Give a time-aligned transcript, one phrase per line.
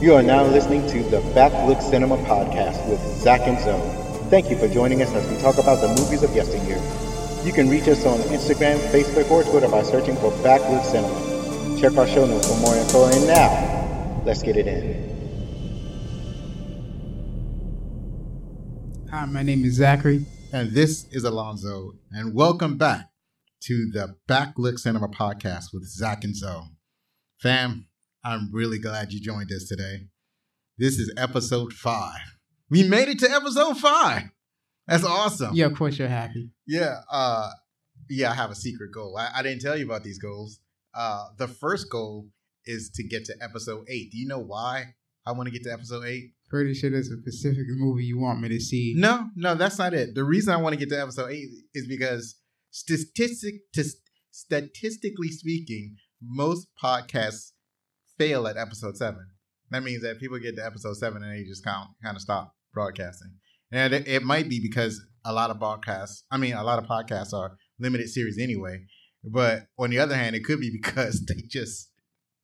[0.00, 3.80] You are now listening to the Backlook Cinema Podcast with Zach and Zo.
[4.30, 6.80] Thank you for joining us as we talk about the movies of yesteryear.
[7.44, 11.80] You can reach us on Instagram, Facebook, or Twitter by searching for Backlook Cinema.
[11.80, 13.06] Check our show notes for more info.
[13.06, 15.08] And now, let's get it in.
[19.10, 20.26] Hi, my name is Zachary.
[20.52, 21.94] And this is Alonzo.
[22.12, 23.10] And welcome back
[23.62, 26.66] to the Backlook Cinema Podcast with Zach and Zo.
[27.40, 27.87] Fam,
[28.28, 30.00] I'm really glad you joined us today.
[30.76, 32.20] This is episode five.
[32.68, 34.24] We made it to episode five.
[34.86, 35.54] That's awesome.
[35.54, 36.50] Yeah, of course you're happy.
[36.66, 36.96] Yeah.
[37.10, 37.48] Uh,
[38.10, 39.16] yeah, I have a secret goal.
[39.16, 40.60] I, I didn't tell you about these goals.
[40.94, 42.28] Uh, the first goal
[42.66, 44.10] is to get to episode eight.
[44.10, 46.32] Do you know why I want to get to episode eight?
[46.50, 48.92] Pretty sure there's a specific movie you want me to see.
[48.94, 50.14] No, no, that's not it.
[50.14, 52.36] The reason I want to get to episode eight is because
[52.72, 53.84] statistic, to,
[54.32, 57.52] statistically speaking, most podcasts
[58.18, 59.26] fail at episode seven.
[59.70, 62.54] That means that people get to episode seven and they just kind kind of stop
[62.74, 63.34] broadcasting.
[63.70, 66.88] And it, it might be because a lot of broadcasts, I mean, a lot of
[66.88, 68.84] podcasts are limited series anyway.
[69.24, 71.90] But on the other hand, it could be because they just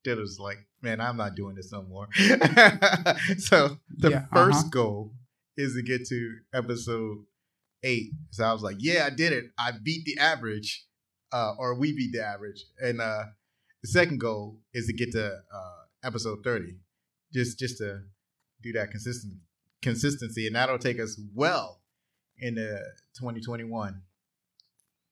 [0.02, 2.08] did was like, man, I'm not doing this no more.
[3.38, 4.68] so the Yeah, 1st uh-huh.
[4.70, 5.12] goal
[5.56, 7.18] is to get to episode
[7.82, 8.10] eight.
[8.30, 9.44] So I was like, yeah, I did it.
[9.58, 10.84] I beat the average,
[11.32, 12.64] uh, or we beat the average.
[12.78, 13.24] And uh,
[13.84, 16.76] the second goal is to get to uh, episode 30,
[17.34, 18.00] just just to
[18.62, 19.34] do that consistent
[19.82, 21.82] consistency, and that'll take us well
[22.38, 22.66] into
[23.18, 24.00] 2021.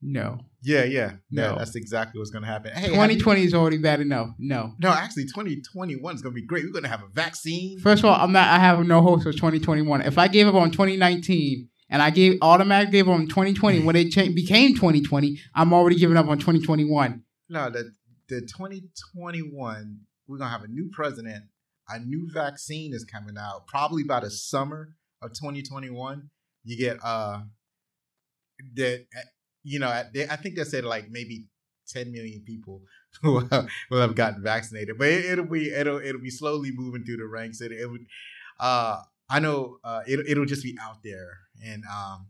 [0.04, 0.40] No.
[0.62, 1.42] Yeah, yeah, yeah.
[1.50, 1.58] No.
[1.58, 2.72] That's exactly what's gonna happen.
[2.72, 4.30] Hey, have you- 2020 is already bad enough.
[4.38, 4.72] No.
[4.80, 6.64] no, actually, 2021 is gonna be great.
[6.64, 7.78] We're gonna have a vaccine.
[7.78, 8.48] First of all, I'm not.
[8.48, 10.00] I have no hopes for 2021.
[10.02, 13.94] If I gave up on 2019 and I gave automatic gave up on 2020 when
[13.96, 17.22] it cha- became 2020, I'm already giving up on 2021.
[17.50, 17.92] No, the
[18.28, 21.44] the 2021, we're gonna have a new president.
[21.88, 26.30] A new vaccine is coming out probably by the summer of 2021.
[26.64, 27.40] You get uh
[28.74, 29.04] that
[29.64, 31.46] you know I, think they said like maybe
[31.88, 32.82] 10 million people
[33.22, 37.04] will have, will have gotten vaccinated, but it, it'll be it'll it'll be slowly moving
[37.04, 37.60] through the ranks.
[37.60, 38.06] It, it would
[38.60, 42.28] uh I know uh it it'll just be out there and um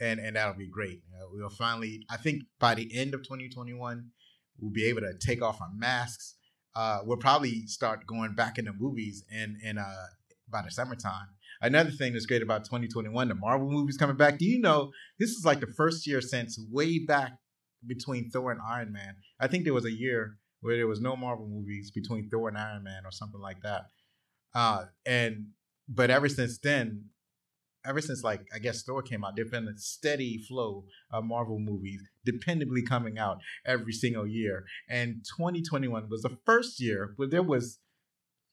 [0.00, 1.02] and and that'll be great.
[1.14, 4.10] Uh, we'll finally I think by the end of 2021
[4.62, 6.36] we'll be able to take off our masks.
[6.74, 10.06] Uh, we'll probably start going back into movies in in uh,
[10.48, 11.28] by the summertime.
[11.60, 14.38] Another thing that's great about 2021, the Marvel movies coming back.
[14.38, 17.32] Do you know this is like the first year since way back
[17.86, 19.16] between Thor and Iron Man?
[19.38, 22.56] I think there was a year where there was no Marvel movies between Thor and
[22.56, 23.82] Iron Man or something like that.
[24.54, 25.48] Uh, and
[25.88, 27.06] but ever since then,
[27.84, 31.58] ever since like I guess Thor came out, there's been a steady flow of Marvel
[31.58, 34.64] movies dependably coming out every single year.
[34.88, 37.78] And 2021 was the first year where there was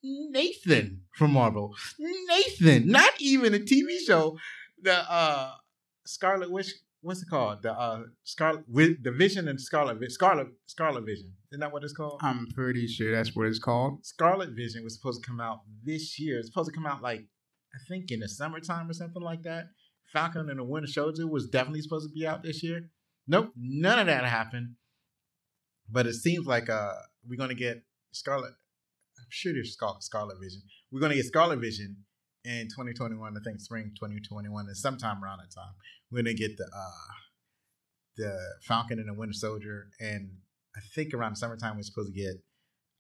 [0.04, 1.76] Nathan from Marvel.
[2.00, 4.38] Nathan, not even a TV show.
[4.82, 5.52] The uh
[6.06, 7.62] Scarlet Witch, what's it called?
[7.62, 11.34] The uh Scarlet with the Vision and Scarlet Scarlet Scarlet Vision.
[11.52, 12.20] Isn't that what it's called?
[12.22, 14.06] I'm pretty sure that's what it's called.
[14.06, 16.40] Scarlet Vision was supposed to come out this year.
[16.40, 17.26] It's supposed to come out like
[17.74, 19.66] I think in the summertime or something like that.
[20.12, 22.90] Falcon and the Winter Soldier was definitely supposed to be out this year.
[23.28, 24.76] Nope, none of that happened.
[25.88, 26.94] But it seems like uh
[27.28, 28.54] we're gonna get Scarlet.
[29.20, 30.62] I'm sure there's Scarlet, Scarlet Vision.
[30.92, 31.98] We're gonna get Scarlet Vision
[32.44, 33.38] in 2021.
[33.38, 35.74] I think spring 2021 and sometime around that time
[36.12, 37.14] we're gonna get the uh
[38.18, 40.30] the Falcon and the Winter Soldier, and
[40.76, 42.44] I think around the summertime we're supposed to get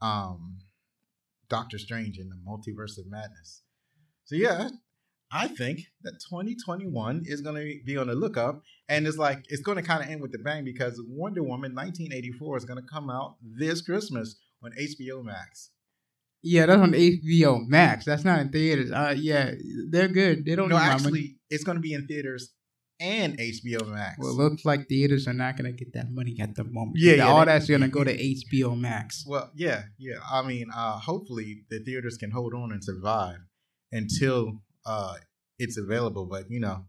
[0.02, 0.60] um
[1.50, 3.64] Doctor Strange in the Multiverse of Madness.
[4.30, 4.70] So yeah,
[5.32, 9.64] I think that 2021 is going to be on the lookup, and it's like it's
[9.64, 12.88] going to kind of end with the bang because Wonder Woman 1984 is going to
[12.88, 15.72] come out this Christmas on HBO Max.
[16.44, 18.06] Yeah, that's on HBO Max.
[18.06, 18.92] That's not in theaters.
[18.92, 19.50] Uh, yeah,
[19.90, 20.46] they're good.
[20.46, 21.04] They don't No, need my money.
[21.06, 22.54] actually, it's going to be in theaters
[23.00, 24.18] and HBO Max.
[24.20, 26.98] Well, it looks like theaters are not gonna get that money at the moment.
[27.00, 29.26] Yeah, yeah, all they- that's gonna go to HBO Max.
[29.28, 30.18] Well, yeah, yeah.
[30.32, 33.38] I mean, uh, hopefully the theaters can hold on and survive
[33.92, 35.16] until uh,
[35.58, 36.26] it's available.
[36.26, 36.86] But you know,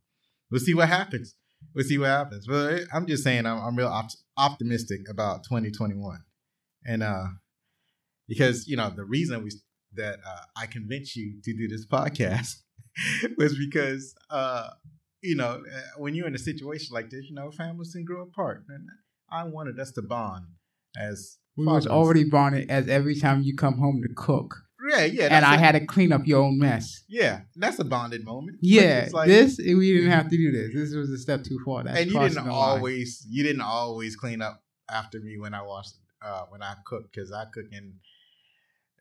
[0.51, 1.35] we'll see what happens.
[1.75, 2.47] We'll see what happens.
[2.47, 6.23] But I'm just saying, I'm, I'm real opt- optimistic about 2021,
[6.87, 7.25] and uh,
[8.29, 9.51] because you know the reason we
[9.95, 12.57] that uh, I convinced you to do this podcast
[13.37, 14.71] was because uh,
[15.23, 18.23] you know uh, when you're in a situation like this, you know, families can grow
[18.23, 18.89] apart, and
[19.31, 20.47] I wanted us to bond
[20.97, 25.29] as We was already bonded as every time you come home to cook, Yeah, yeah.
[25.31, 27.05] and I a- had to clean up your own mess.
[27.09, 28.59] Yeah, that's a bonded moment.
[28.61, 30.75] Yeah, like- this we didn't have to do this.
[30.75, 31.85] This was a step too far.
[31.85, 32.49] That's and you didn't line.
[32.49, 37.13] always, you didn't always clean up after me when I washed, uh, when I cooked
[37.13, 37.95] because I cook and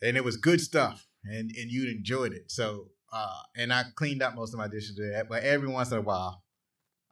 [0.02, 1.08] and it was good stuff.
[1.26, 2.50] and and you enjoyed it.
[2.52, 5.98] So uh, and I cleaned up most of my dishes today, but every once in
[5.98, 6.44] a while,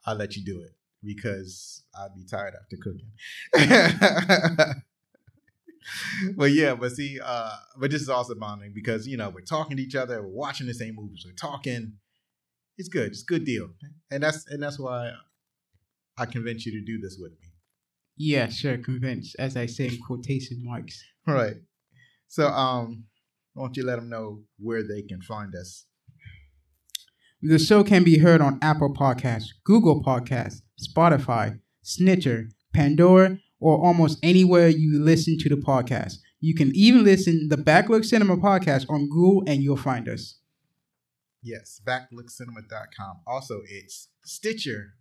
[0.06, 0.72] I let you do it
[1.04, 3.10] because I'd be tired after cooking.
[6.36, 9.76] but yeah, but see, uh, but this is also bonding because you know we're talking
[9.76, 11.94] to each other, we're watching the same movies, we're talking.
[12.76, 13.08] It's good.
[13.08, 13.70] It's a good deal,
[14.10, 15.12] and that's and that's why
[16.16, 17.48] I convinced you to do this with me.
[18.16, 21.02] Yeah, sure, convinced, as I say in quotation marks.
[21.26, 21.56] Right.
[22.26, 23.04] So, um,
[23.54, 25.86] why don't you let them know where they can find us?
[27.40, 34.18] The show can be heard on Apple Podcasts, Google Podcasts, Spotify, Snitcher, Pandora, or almost
[34.22, 36.18] anywhere you listen to the podcast.
[36.40, 40.38] You can even listen the Backlook Cinema podcast on Google and you'll find us.
[41.42, 43.20] Yes, backlookcinema.com.
[43.26, 44.94] Also, it's Stitcher,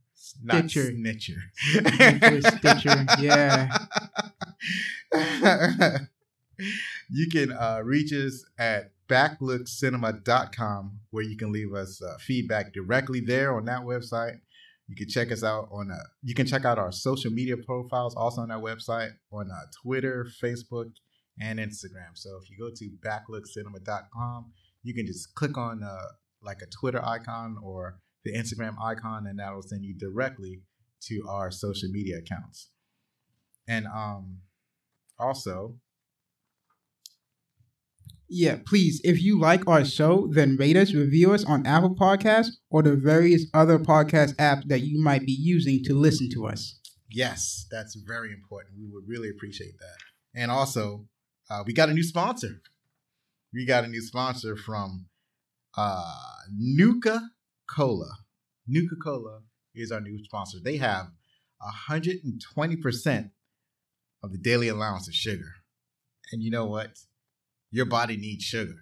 [0.43, 0.91] not Stitcher.
[0.91, 1.37] Snitcher.
[1.61, 3.77] Stitcher, Stitcher, yeah.
[7.09, 13.19] you can uh, reach us at backlookcinema.com where you can leave us uh, feedback directly
[13.19, 14.39] there on that website.
[14.87, 18.15] You can check us out on uh, you can check out our social media profiles
[18.15, 20.91] also on our website on uh, Twitter, Facebook,
[21.39, 22.15] and Instagram.
[22.15, 24.51] So if you go to backlookcinema.com,
[24.83, 26.07] you can just click on uh,
[26.41, 30.61] like a Twitter icon or the Instagram icon, and that'll send you directly
[31.01, 32.69] to our social media accounts.
[33.67, 34.39] And um,
[35.19, 35.75] also,
[38.29, 42.49] Yeah, please, if you like our show, then rate us, review us on Apple Podcasts
[42.69, 46.79] or the various other podcast apps that you might be using to listen to us.
[47.09, 48.75] yes, that's very important.
[48.77, 50.39] We would really appreciate that.
[50.39, 51.05] And also,
[51.49, 52.61] uh, we got a new sponsor.
[53.53, 55.05] We got a new sponsor from
[55.77, 56.13] uh,
[56.53, 57.21] Nuka
[57.73, 58.11] Cola.
[58.67, 59.41] Nuka Cola
[59.73, 60.57] is our new sponsor.
[60.61, 61.07] They have
[61.89, 63.31] 120%
[64.23, 65.53] of the daily allowance of sugar.
[66.31, 66.91] And you know what?
[67.71, 68.75] Your body needs sugar.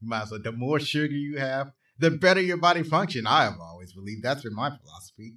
[0.00, 3.26] You might as well, the more sugar you have, the better your body function.
[3.26, 5.36] I have always believed that's been my philosophy.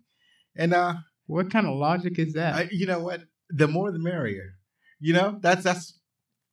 [0.55, 0.95] And uh,
[1.27, 2.55] What kind of logic is that?
[2.55, 3.21] I, you know what?
[3.49, 4.55] The more the merrier.
[4.99, 5.99] You know, that's that's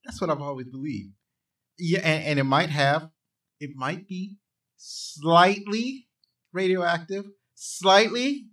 [0.05, 1.15] that's what I've always believed.
[1.79, 3.11] Yeah, and, and it might have,
[3.61, 4.37] it might be
[4.77, 6.09] slightly
[6.53, 7.25] radioactive,
[7.55, 8.47] slightly,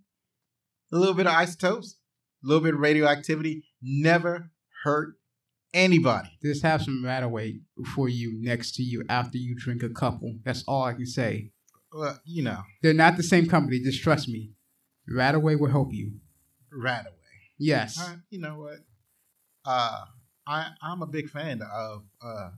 [0.91, 1.97] a little bit of isotopes,
[2.43, 3.63] a little bit of radioactivity.
[3.81, 4.51] Never
[4.83, 5.15] hurt
[5.73, 6.29] anybody.
[6.41, 7.59] Just have some Radaway
[7.95, 10.35] for you next to you after you drink a couple.
[10.43, 11.51] That's all I can say.
[11.91, 13.79] Well, you know, They're not the same company.
[13.79, 14.51] Just trust me.
[15.11, 16.13] Radaway will help you.
[16.71, 17.15] right away.
[17.57, 17.99] Yes.
[17.99, 18.77] Uh, you know what?
[19.65, 20.01] Uh,
[20.47, 22.49] I I'm a big fan of uh,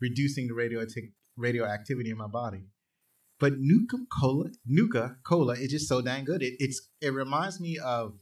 [0.00, 1.04] reducing the radioactive
[1.36, 2.64] radioactivity in my body.
[3.38, 6.42] But Nuka Cola, Nuka Cola is just so dang good.
[6.42, 8.18] It it's it reminds me of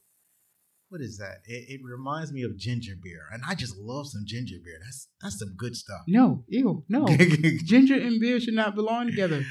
[0.91, 1.39] what is that?
[1.47, 4.79] It, it reminds me of ginger beer, and I just love some ginger beer.
[4.83, 6.03] That's that's some good stuff.
[6.09, 7.07] No, ew, no.
[7.65, 9.45] Ginger and beer should not belong together.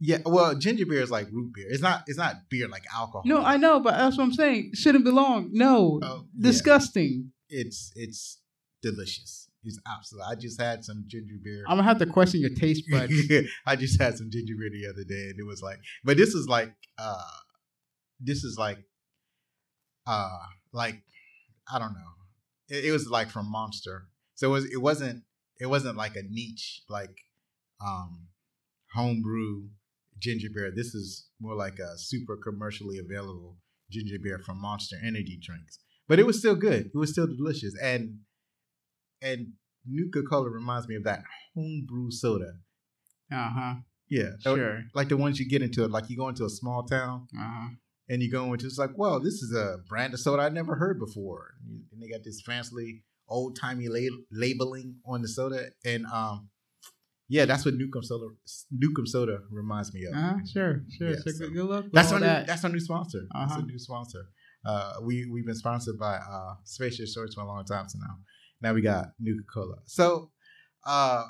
[0.00, 1.66] yeah, well, ginger beer is like root beer.
[1.70, 3.22] It's not it's not beer like alcohol.
[3.24, 4.72] No, I know, but that's what I'm saying.
[4.74, 5.50] Shouldn't belong.
[5.52, 6.00] No.
[6.02, 6.50] Oh, yeah.
[6.50, 7.32] Disgusting.
[7.48, 8.40] it's it's
[8.82, 9.48] delicious.
[9.66, 10.30] It's absolutely.
[10.30, 11.64] I just had some ginger beer.
[11.66, 13.14] I'm gonna have to question your taste buds.
[13.66, 16.34] I just had some ginger beer the other day, and it was like, but this
[16.34, 17.22] is like, uh,
[18.20, 18.76] this is like,
[20.06, 20.28] uh,
[20.74, 20.96] like,
[21.72, 22.12] I don't know.
[22.68, 24.64] It, it was like from Monster, so it was.
[24.66, 25.22] It wasn't.
[25.60, 27.16] It wasn't like a niche like,
[27.80, 28.26] um,
[28.94, 29.68] homebrew
[30.18, 30.70] ginger beer.
[30.74, 33.56] This is more like a super commercially available
[33.90, 36.86] ginger beer from Monster Energy drinks, but it was still good.
[36.86, 38.18] It was still delicious, and
[39.22, 39.52] and
[39.86, 41.22] Nuka Cola reminds me of that
[41.54, 42.54] homebrew soda.
[43.32, 43.74] Uh huh.
[44.08, 44.82] Yeah, Sure.
[44.94, 47.68] like the ones you get into, like you go into a small town Uh huh.
[48.08, 50.74] And you go into, it's like, well, this is a brand of soda I never
[50.76, 51.54] heard before,
[51.92, 56.48] and they got this fancy old timey la- labeling on the soda, and um,
[57.28, 58.26] yeah, that's what Nukem soda
[58.72, 60.14] Nukem soda reminds me of.
[60.14, 60.34] Uh.
[60.52, 60.82] Sure.
[60.98, 61.10] Sure.
[61.10, 61.84] Yeah, so so good luck.
[61.92, 62.46] That's our new, that.
[62.46, 63.20] that's our new sponsor.
[63.34, 63.62] That's Uh-huh.
[63.62, 64.26] a new sponsor.
[64.66, 68.16] Uh, we we've been sponsored by uh, Spacious Shorts for a long time so now.
[68.60, 69.76] Now we got Nuka Cola.
[69.86, 70.30] So,
[70.86, 71.24] uh,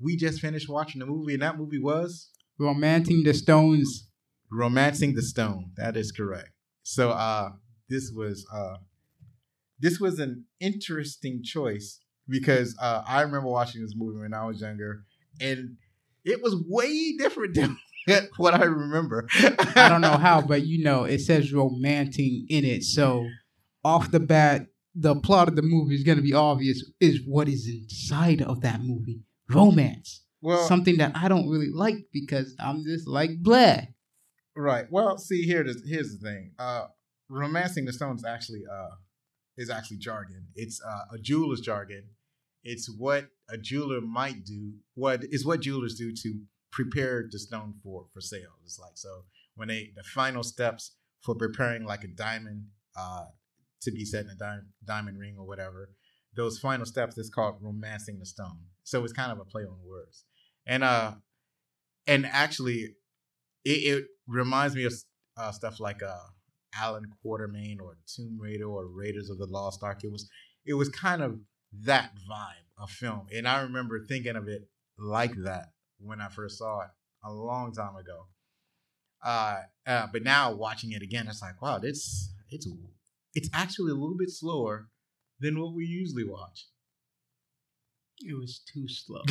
[0.00, 4.05] we just finished watching the movie, and that movie was Romancing the Stones.
[4.50, 5.72] Romancing the Stone.
[5.76, 6.50] That is correct.
[6.82, 7.50] So, uh,
[7.88, 8.76] this was uh,
[9.78, 14.60] this was an interesting choice because uh, I remember watching this movie when I was
[14.60, 15.04] younger,
[15.40, 15.76] and
[16.24, 17.78] it was way different than
[18.36, 19.28] what I remember.
[19.76, 22.82] I don't know how, but you know, it says romancing in it.
[22.84, 23.26] So,
[23.84, 27.48] off the bat, the plot of the movie is going to be obvious is what
[27.48, 30.22] is inside of that movie romance.
[30.40, 33.78] Well, Something that I don't really like because I'm just like, blah.
[34.56, 34.86] Right.
[34.90, 35.64] Well, see here.
[35.86, 36.52] Here's the thing.
[36.58, 36.86] Uh,
[37.28, 38.94] romancing the stones actually uh
[39.56, 40.46] is actually jargon.
[40.54, 42.04] It's uh, a jeweler's jargon.
[42.62, 44.72] it's what a jeweler might do.
[44.94, 46.40] What is what jewelers do to
[46.72, 48.58] prepare the stone for for sale.
[48.64, 53.26] It's like so when they the final steps for preparing like a diamond uh,
[53.82, 55.90] to be set in a di- diamond ring or whatever.
[56.34, 58.58] Those final steps is called romancing the stone.
[58.84, 60.24] So it's kind of a play on words,
[60.66, 61.12] and uh,
[62.06, 62.94] and actually,
[63.66, 64.94] it, it reminds me of
[65.36, 66.16] uh, stuff like uh,
[66.80, 70.04] Allan Quatermain or Tomb Raider or Raiders of the Lost Ark.
[70.04, 70.28] It was
[70.64, 71.38] it was kind of
[71.82, 74.68] that vibe of film, and I remember thinking of it
[74.98, 76.90] like that when I first saw it
[77.24, 78.26] a long time ago.
[79.24, 82.68] Uh, uh, but now watching it again, it's like, wow, this it's
[83.34, 84.88] it's actually a little bit slower
[85.40, 86.66] than what we usually watch.
[88.20, 89.22] It was too slow.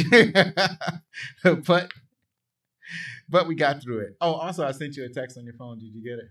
[1.65, 1.91] but
[3.29, 4.17] but we got through it.
[4.21, 5.79] Oh, also, I sent you a text on your phone.
[5.79, 6.29] Did you get it?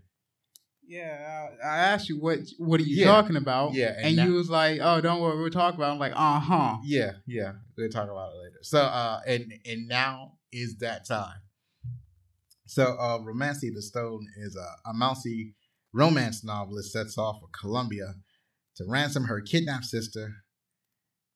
[0.87, 3.07] Yeah, I, I asked you what what are you Yeah.
[3.07, 3.73] talking about?
[3.73, 5.93] Yeah, and and, now- you was like, "Oh, don't worry, we'll talk about." it.
[5.95, 7.53] I'm like, "Uh huh." Yeah, yeah.
[7.77, 8.59] We'll talk about it later.
[8.63, 11.39] So uh and and now is that time.
[12.67, 15.55] So uh Romancing the Stone is a, a mousy
[15.93, 18.15] romance novelist sets off for Colombia
[18.77, 20.33] to ransom her kidnapped sister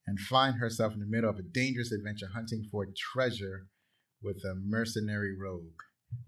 [0.07, 3.67] and find herself in the middle of a dangerous adventure hunting for treasure
[4.23, 5.63] with a mercenary rogue.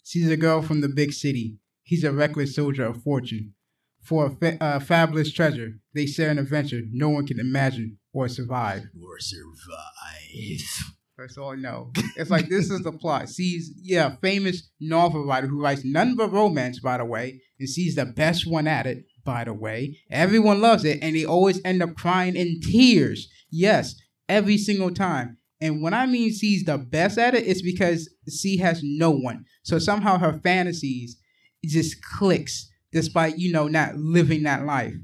[0.04, 1.58] She's a girl from the big city.
[1.82, 3.54] He's a reckless soldier of fortune.
[4.02, 8.28] For a fa- uh, fabulous treasure, they share an adventure no one can imagine or
[8.28, 8.84] survive.
[9.02, 10.84] or survive.
[11.18, 11.92] That's all I know.
[12.16, 13.28] It's like this is the plot.
[13.28, 17.96] She's yeah, famous novel writer who writes none but romance, by the way, and she's
[17.96, 19.98] the best one at it, by the way.
[20.10, 23.28] Everyone loves it, and they always end up crying in tears.
[23.50, 23.94] Yes,
[24.28, 25.38] every single time.
[25.60, 29.44] And when I mean she's the best at it, it's because she has no one.
[29.64, 31.16] So somehow her fantasies
[31.64, 34.94] just clicks, despite you know not living that life.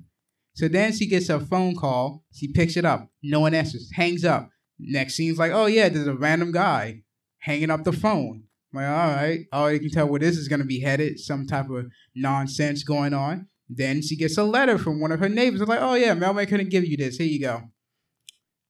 [0.55, 2.25] So then she gets a phone call.
[2.33, 3.11] She picks it up.
[3.23, 3.91] No one answers.
[3.95, 4.51] Hangs up.
[4.79, 7.03] Next scene's like, oh yeah, there's a random guy
[7.39, 8.45] hanging up the phone.
[8.73, 11.19] I'm like, all right, oh, you can tell where this is gonna be headed.
[11.19, 13.49] Some type of nonsense going on.
[13.77, 15.61] Then she gets a letter from one of her neighbors.
[15.61, 17.17] It's like, oh yeah, Mailman couldn't give you this.
[17.17, 17.63] Here you go.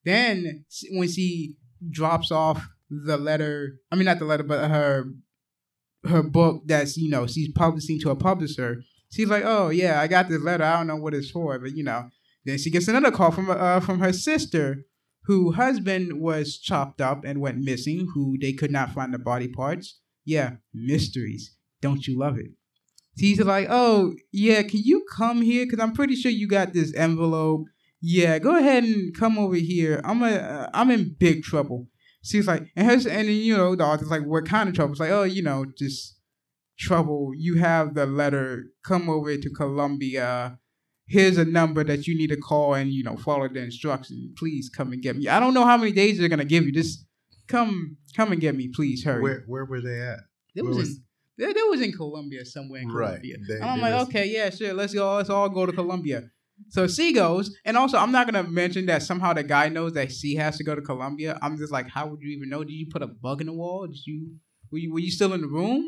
[0.05, 1.57] Then when she
[1.91, 5.05] drops off the letter, I mean not the letter, but her
[6.07, 8.83] her book that's you know she's publishing to a publisher.
[9.11, 10.65] She's like, oh yeah, I got this letter.
[10.65, 12.11] I don't know what it's for, but you know.
[12.47, 14.85] Then she gets another call from uh, from her sister,
[15.25, 18.09] who husband was chopped up and went missing.
[18.15, 20.01] Who they could not find the body parts.
[20.27, 21.57] Yeah, mysteries.
[21.81, 22.51] Don't you love it?
[23.19, 25.67] She's like, oh yeah, can you come here?
[25.67, 27.65] Cause I'm pretty sure you got this envelope.
[28.01, 30.01] Yeah, go ahead and come over here.
[30.05, 31.89] I'm a, uh, I'm in big trouble.
[32.23, 34.93] She's like, and her, and then, you know, the author's like, what kind of trouble?
[34.93, 36.17] It's like, oh, you know, just
[36.79, 37.33] trouble.
[37.37, 38.65] You have the letter.
[38.85, 40.59] Come over to Colombia.
[41.07, 44.33] Here's a number that you need to call and you know follow the instructions.
[44.39, 45.29] Please come and get me.
[45.29, 46.73] I don't know how many days they're gonna give you.
[46.73, 47.05] Just
[47.47, 49.05] come, come and get me, please.
[49.05, 49.23] Hurry.
[49.23, 50.21] Where where were they at?
[50.55, 51.01] It where was, was-
[51.37, 53.07] there was in Colombia somewhere in Right.
[53.09, 53.37] Colombia.
[53.49, 55.17] They- and I'm like, was- okay, yeah, sure, let's go.
[55.17, 56.31] Let's all go to Colombia.
[56.69, 60.13] So C goes, and also I'm not gonna mention that somehow the guy knows that
[60.13, 61.37] C has to go to Colombia.
[61.43, 62.63] I'm just like, how would you even know?
[62.63, 63.87] Did you put a bug in the wall?
[63.89, 64.37] Did you
[64.71, 65.85] were you, were you still in the room?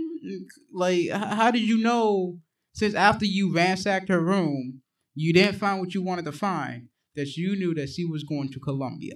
[0.73, 2.39] Like, how did you know?
[2.73, 4.83] Since after you ransacked her room,
[5.15, 6.89] you didn't find what you wanted to find.
[7.15, 9.15] That you knew that she was going to Colombia.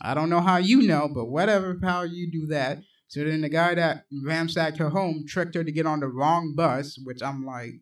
[0.00, 2.78] I don't know how you know, but whatever, how you do that.
[3.08, 6.54] So then the guy that ransacked her home tricked her to get on the wrong
[6.56, 7.74] bus, which I'm like,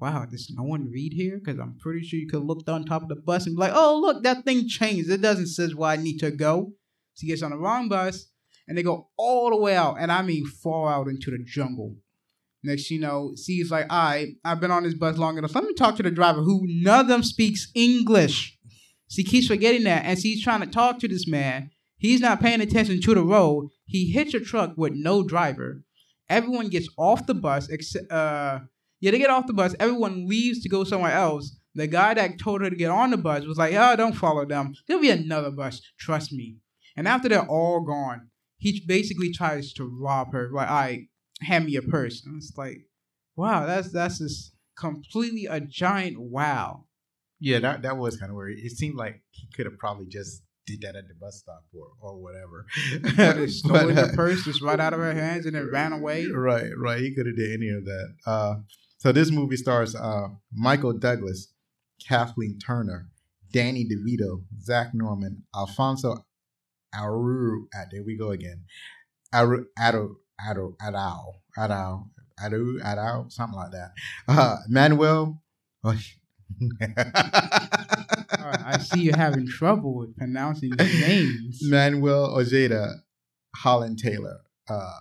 [0.00, 1.40] wow, does no one read here?
[1.42, 3.72] Because I'm pretty sure you could look on top of the bus and be like,
[3.74, 5.10] oh, look, that thing changed.
[5.10, 6.72] It doesn't says where I need to go.
[7.14, 8.28] She gets on the wrong bus,
[8.68, 11.96] and they go all the way out, and I mean far out into the jungle.
[12.62, 15.54] Next, you know, she's like, all right, I've been on this bus long enough.
[15.54, 18.56] Let me talk to the driver who none of them speaks English.
[19.08, 21.70] She keeps forgetting that, and she's trying to talk to this man.
[21.98, 23.68] He's not paying attention to the road.
[23.86, 25.82] He hits a truck with no driver.
[26.28, 28.60] Everyone gets off the bus, except uh,
[29.00, 29.74] yeah, they get off the bus.
[29.78, 31.58] Everyone leaves to go somewhere else.
[31.74, 34.44] The guy that told her to get on the bus was like, "Oh, don't follow
[34.44, 34.74] them.
[34.86, 35.80] There'll be another bus.
[35.98, 36.56] Trust me."
[36.96, 40.50] And after they're all gone, he basically tries to rob her.
[40.52, 41.08] Like, "I
[41.40, 42.78] hand me a purse." And it's like,
[43.38, 46.84] wow, that's that's just completely a giant wow.
[47.40, 48.58] Yeah, that that was kind of weird.
[48.58, 50.42] It seemed like he could have probably just
[50.76, 52.66] did that at the bus stop or or whatever.
[53.48, 56.26] Stole But, uh, purse just right out of her hands and then ran away.
[56.26, 57.00] Right, right.
[57.00, 58.14] He could have did any of that.
[58.26, 58.54] Uh,
[58.98, 61.52] so this movie stars uh, Michael Douglas,
[62.06, 63.08] Kathleen Turner,
[63.52, 66.24] Danny DeVito, Zack Norman, Alfonso
[66.94, 67.66] Aruru.
[67.74, 68.64] Ah, there we go again.
[69.32, 72.08] Aru, Ado, Ado, Adao, Adao,
[72.40, 73.92] Adu, Adao, something like that.
[74.26, 75.40] Uh, Manuel
[75.84, 75.94] Oh,
[78.70, 81.58] I see you're having trouble with pronouncing these names.
[81.62, 82.96] Manuel Ojeda,
[83.56, 84.38] Holland Taylor.
[84.68, 84.98] Uh,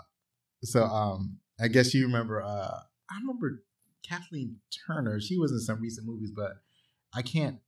[0.64, 2.42] so um, I guess you remember.
[2.42, 3.64] Uh, I remember
[4.08, 5.20] Kathleen Turner.
[5.20, 6.54] She was in some recent movies, but
[7.14, 7.60] I can't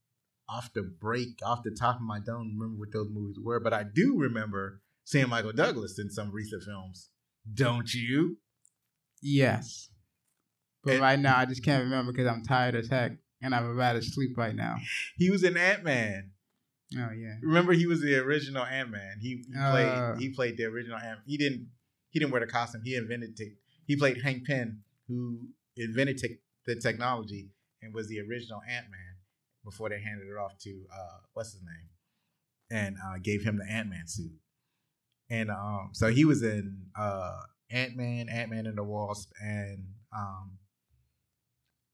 [0.48, 3.60] off the break, off the top of my dome, remember what those movies were.
[3.60, 7.10] But I do remember seeing Michael Douglas in some recent films.
[7.54, 8.38] Don't you?
[9.22, 9.90] Yes.
[10.82, 13.70] But And- right now, I just can't remember because I'm tired as heck and I'm
[13.70, 14.76] about to sleep right now.
[15.16, 16.30] He was in Ant Man.
[16.96, 17.36] Oh, yeah.
[17.42, 19.18] Remember, he was the original Ant Man.
[19.20, 19.70] He, he Uh.
[19.70, 20.20] played.
[20.20, 21.20] He played the original Ant.
[21.26, 21.68] He didn't.
[22.10, 22.82] He didn't wear the costume.
[22.84, 23.36] He invented.
[23.36, 23.54] Te-
[23.86, 27.50] he played Hank Pym, who invented te- the technology
[27.82, 29.16] and was the original Ant Man
[29.64, 31.88] before they handed it off to uh, what's his name,
[32.70, 34.32] and uh, gave him the Ant Man suit.
[35.28, 37.38] And um, so he was in uh,
[37.70, 40.58] Ant Man, Ant Man and the Wasp, and um,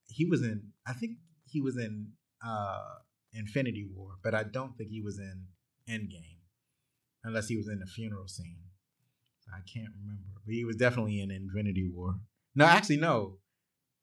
[0.08, 0.72] he was in.
[0.86, 2.12] I think he was in
[2.44, 2.82] uh,
[3.32, 5.44] Infinity War, but I don't think he was in
[5.88, 6.40] Endgame,
[7.24, 8.58] unless he was in the funeral scene.
[9.52, 12.16] I can't remember, but he was definitely in Infinity War.
[12.54, 13.38] No, actually, no.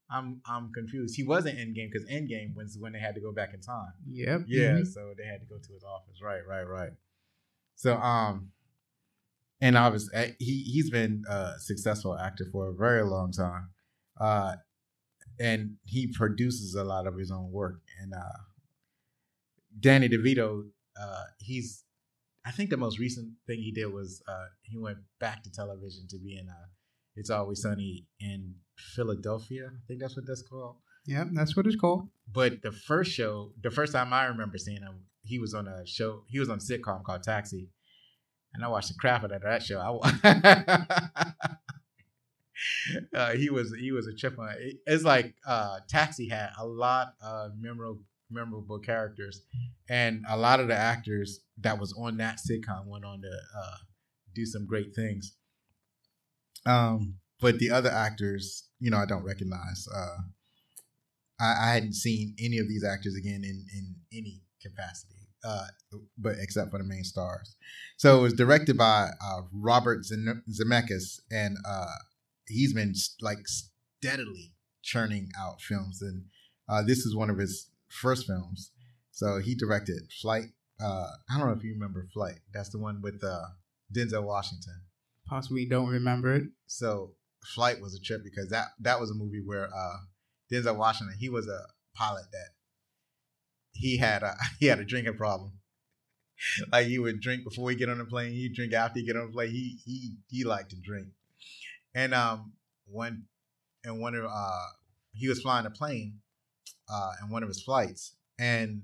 [0.09, 1.15] I'm I'm confused.
[1.15, 3.93] He wasn't Endgame because Endgame was when they had to go back in time.
[4.09, 4.43] Yep.
[4.47, 4.87] Yeah, mhm.
[4.87, 6.21] so they had to go to his office.
[6.21, 6.91] Right, right, right.
[7.75, 8.51] So um,
[9.59, 13.69] and obviously uh, he he's been a successful actor for a very long time,
[14.19, 14.55] uh,
[15.39, 17.81] and he produces a lot of his own work.
[18.01, 18.39] And uh,
[19.79, 21.83] Danny DeVito, uh, he's
[22.45, 26.07] I think the most recent thing he did was uh, he went back to television
[26.09, 26.67] to be in uh,
[27.15, 29.67] It's Always Sunny in Philadelphia.
[29.73, 30.75] I think that's what that's called.
[31.05, 32.09] Yeah, That's what it's called.
[32.31, 35.85] But the first show, the first time I remember seeing him, he was on a
[35.85, 36.23] show.
[36.27, 37.69] He was on a sitcom called Taxi,
[38.53, 39.81] and I watched the crap out of that show.
[39.81, 41.33] I,
[43.15, 44.53] uh, he was he was a chip on.
[44.85, 49.41] It's like uh, Taxi had a lot of memorable memorable characters,
[49.89, 53.77] and a lot of the actors that was on that sitcom went on to uh,
[54.33, 55.35] do some great things.
[56.65, 59.87] Um, but the other actors, you know, I don't recognize.
[59.93, 60.17] Uh,
[61.39, 65.67] I, I hadn't seen any of these actors again in in any capacity, uh,
[66.17, 67.55] but except for the main stars.
[67.97, 71.85] So it was directed by uh, Robert Zem- Zemeckis, and uh,
[72.47, 76.25] he's been like steadily churning out films, and
[76.69, 78.71] uh, this is one of his first films.
[79.11, 80.45] So he directed Flight.
[80.81, 82.39] Uh, I don't know if you remember Flight.
[82.53, 83.45] That's the one with uh,
[83.95, 84.81] Denzel Washington.
[85.27, 86.43] Possibly don't remember it.
[86.65, 87.13] So
[87.55, 89.97] Flight was a trip because that that was a movie where uh,
[90.51, 92.49] Denzel Washington he was a pilot that
[93.71, 95.53] he had a he had a drinking problem.
[96.71, 99.15] like he would drink before he get on the plane, he drink after he get
[99.15, 99.51] on the plane.
[99.51, 101.07] He he he liked to drink.
[101.95, 102.53] And um
[102.85, 103.23] one
[103.83, 104.65] and one of uh
[105.13, 106.19] he was flying a plane
[106.89, 108.81] uh in one of his flights and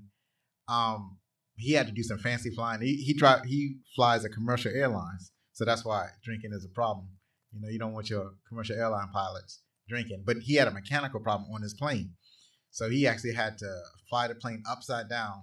[0.68, 1.18] um
[1.56, 2.80] he had to do some fancy flying.
[2.80, 5.30] He he drive he flies a commercial airlines.
[5.52, 7.08] So that's why drinking is a problem.
[7.52, 10.22] You know, you don't want your commercial airline pilots drinking.
[10.24, 12.12] But he had a mechanical problem on his plane.
[12.70, 15.42] So he actually had to fly the plane upside down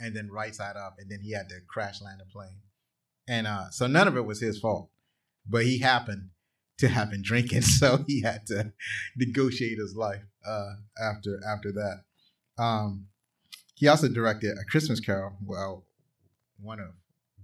[0.00, 2.60] and then right side up, and then he had to crash land the plane.
[3.28, 4.90] And uh, so none of it was his fault,
[5.48, 6.30] but he happened
[6.78, 8.72] to have been drinking, so he had to
[9.16, 12.62] negotiate his life uh, after after that.
[12.62, 13.06] Um,
[13.74, 15.32] he also directed a Christmas Carol.
[15.44, 15.84] Well,
[16.60, 16.90] one of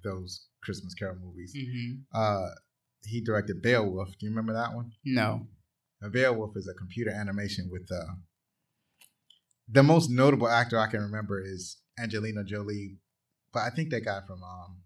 [0.02, 1.54] those Christmas Carol movies.
[1.56, 2.00] Mm-hmm.
[2.14, 2.50] Uh,
[3.04, 4.08] he directed Beowulf.
[4.18, 4.92] Do you remember that one?
[5.04, 5.46] No.
[6.02, 8.14] A Beowulf is a computer animation with uh,
[9.68, 12.96] the most notable actor I can remember is Angelina Jolie,
[13.52, 14.82] but I think that guy from um,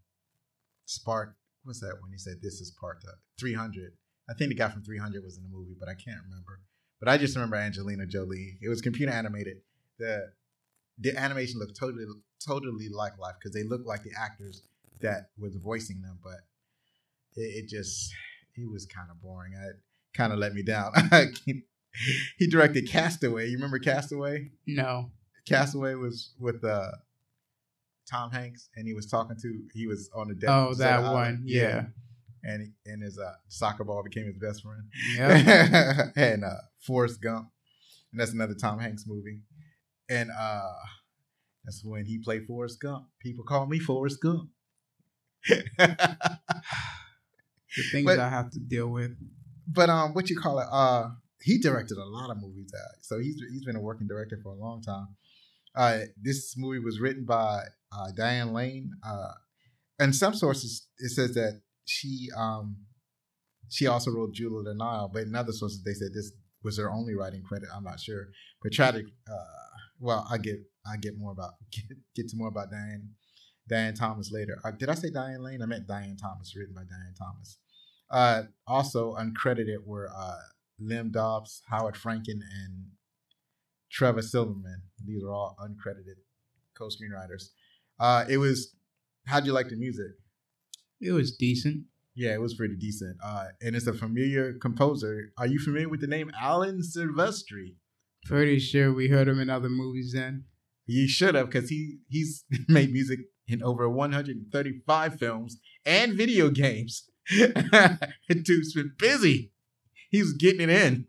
[0.84, 1.36] Spark.
[1.62, 3.92] What's that when he said this is part uh, 300?
[4.28, 6.60] I think the guy from 300 was in the movie, but I can't remember.
[7.00, 8.58] But I just remember Angelina Jolie.
[8.62, 9.58] It was computer animated.
[9.98, 10.32] The
[10.98, 12.04] the animation looked totally
[12.44, 14.62] totally like life because they looked like the actors
[15.00, 16.40] that was voicing them, but
[17.36, 18.12] it, it just
[18.56, 19.52] it was kind of boring.
[19.52, 19.76] It
[20.16, 20.92] kind of let me down.
[22.38, 23.48] he directed Castaway.
[23.48, 24.50] You remember Castaway?
[24.66, 25.10] No.
[25.46, 26.92] Castaway was with uh,
[28.10, 29.62] Tom Hanks, and he was talking to.
[29.74, 30.50] He was on the deck.
[30.50, 31.42] Oh, that one.
[31.44, 31.86] Yeah.
[32.46, 34.82] And he, and his uh, soccer ball became his best friend.
[35.16, 36.12] Yep.
[36.16, 36.48] and uh,
[36.86, 37.48] Forrest Gump,
[38.12, 39.40] and that's another Tom Hanks movie.
[40.08, 40.72] And uh,
[41.64, 43.06] that's when he played Forrest Gump.
[43.20, 44.50] People call me Forrest Gump.
[45.48, 46.38] the
[47.90, 49.12] things But- I have to deal with.
[49.66, 50.66] but um, what you call it?
[50.70, 51.10] Uh,
[51.42, 52.72] he directed a lot of movies.
[52.74, 55.08] Uh, so he's he's been a working director for a long time.
[55.74, 58.90] Uh, this movie was written by uh, Diane Lane.
[59.06, 59.32] Uh,
[59.98, 62.76] and some sources it says that she um
[63.70, 66.78] she also wrote Jewel of the Nile, but in other sources they said this was
[66.78, 67.68] her only writing credit.
[67.74, 68.28] I'm not sure.
[68.62, 69.64] But Chadwick uh,
[70.00, 73.10] well, I get I get more about get, get to more about Diane
[73.68, 74.58] Diane Thomas later.
[74.64, 75.62] Uh, did I say Diane Lane?
[75.62, 77.58] I meant Diane Thomas, written by Diane Thomas.
[78.10, 80.36] Uh, also uncredited were uh,
[80.78, 82.84] Lem Dobbs, Howard Franklin, and
[83.90, 84.82] Treva Silverman.
[85.04, 86.16] These are all uncredited
[86.76, 87.50] co-screenwriters.
[87.98, 88.74] Uh, it was.
[89.26, 90.12] How'd you like the music?
[91.00, 91.84] It was decent.
[92.14, 93.16] Yeah, it was pretty decent.
[93.24, 95.32] Uh, and it's a familiar composer.
[95.36, 97.74] Are you familiar with the name Alan Silvestri?
[98.24, 100.44] Pretty sure we heard him in other movies then.
[100.86, 107.08] You should have, because he he's made music in over 135 films and video games.
[108.28, 109.52] Dude's been busy.
[110.10, 111.06] He's getting it in.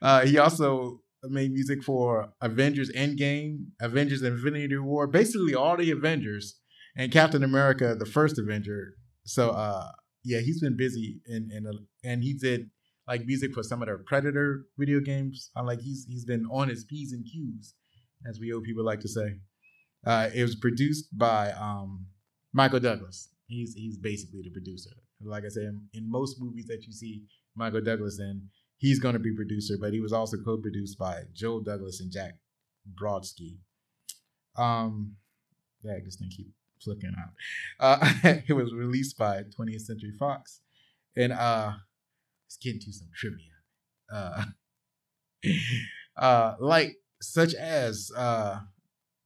[0.00, 6.59] Uh, he also made music for Avengers Endgame, Avengers Infinity War, basically all the Avengers,
[6.96, 8.94] and Captain America, the first Avenger.
[9.24, 9.90] So uh,
[10.24, 11.66] yeah, he's been busy and and
[12.04, 12.70] and he did
[13.06, 15.50] like music for some of the Predator video games.
[15.56, 17.74] I'm like he's he's been on his p's and q's,
[18.28, 19.36] as we old people like to say.
[20.06, 22.06] Uh, it was produced by um,
[22.52, 23.28] Michael Douglas.
[23.46, 24.90] He's he's basically the producer.
[25.22, 27.22] Like I said, in, in most movies that you see
[27.54, 28.48] Michael Douglas in,
[28.78, 32.38] he's going to be producer, but he was also co-produced by Joel Douglas and Jack
[32.98, 33.58] Brodsky.
[34.56, 35.16] Um,
[35.82, 36.48] yeah, I just think keep
[36.88, 37.32] out.
[37.78, 38.12] Uh,
[38.48, 40.60] it was released by 20th Century Fox,
[41.16, 41.72] and uh,
[42.46, 43.46] let's get into some trivia.
[44.12, 44.44] Uh,
[46.16, 48.60] uh, like such as uh,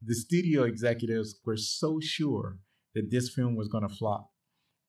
[0.03, 2.59] the studio executives were so sure
[2.95, 4.31] that this film was going to flop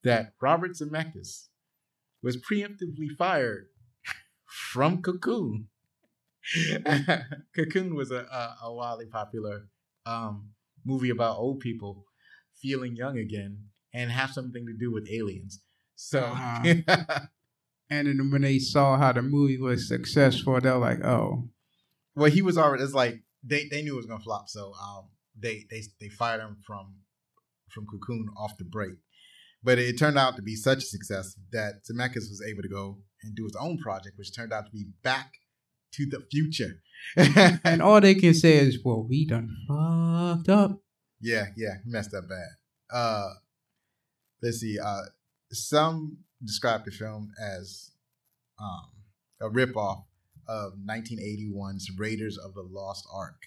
[0.04, 1.48] that Robert Zemeckis
[2.22, 3.68] was preemptively fired
[4.46, 5.68] from Cocoon.
[7.56, 9.68] Cocoon was a, a, a wildly popular
[10.06, 10.50] um,
[10.86, 12.06] movie about old people
[12.62, 15.62] feeling young again and have something to do with aliens.
[15.96, 16.64] So, uh-huh.
[17.90, 21.50] and then when they saw how the movie was successful, they're like, "Oh."
[22.16, 22.84] Well, he was already.
[22.84, 26.42] It's like they, they knew it was gonna flop, so um, they they they fired
[26.42, 26.96] him from
[27.70, 28.96] from Cocoon off the break.
[29.64, 33.00] But it turned out to be such a success that Zemeckis was able to go
[33.24, 35.32] and do his own project, which turned out to be Back
[35.94, 36.82] to the Future.
[37.64, 40.85] and all they can say is, "Well, we done fucked up."
[41.22, 42.50] Yeah, yeah, messed up bad.
[42.92, 43.30] Uh,
[44.42, 44.78] let's see.
[44.80, 45.02] Uh,
[45.52, 47.92] some describe the film as
[48.60, 48.90] um,
[49.42, 50.04] a ripoff
[50.48, 53.42] of 1981's Raiders of the Lost Ark.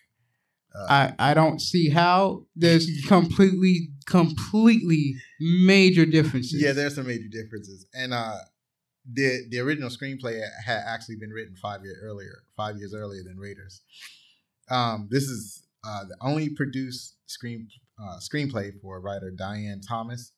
[0.74, 6.60] Uh, I, I don't see how there's completely completely major differences.
[6.60, 8.36] Yeah, there's some major differences, and uh,
[9.10, 13.38] the the original screenplay had actually been written five years earlier, five years earlier than
[13.38, 13.80] Raiders.
[14.70, 17.68] Um, this is uh, the only produced screen
[18.00, 20.32] uh, screenplay for writer Diane Thomas.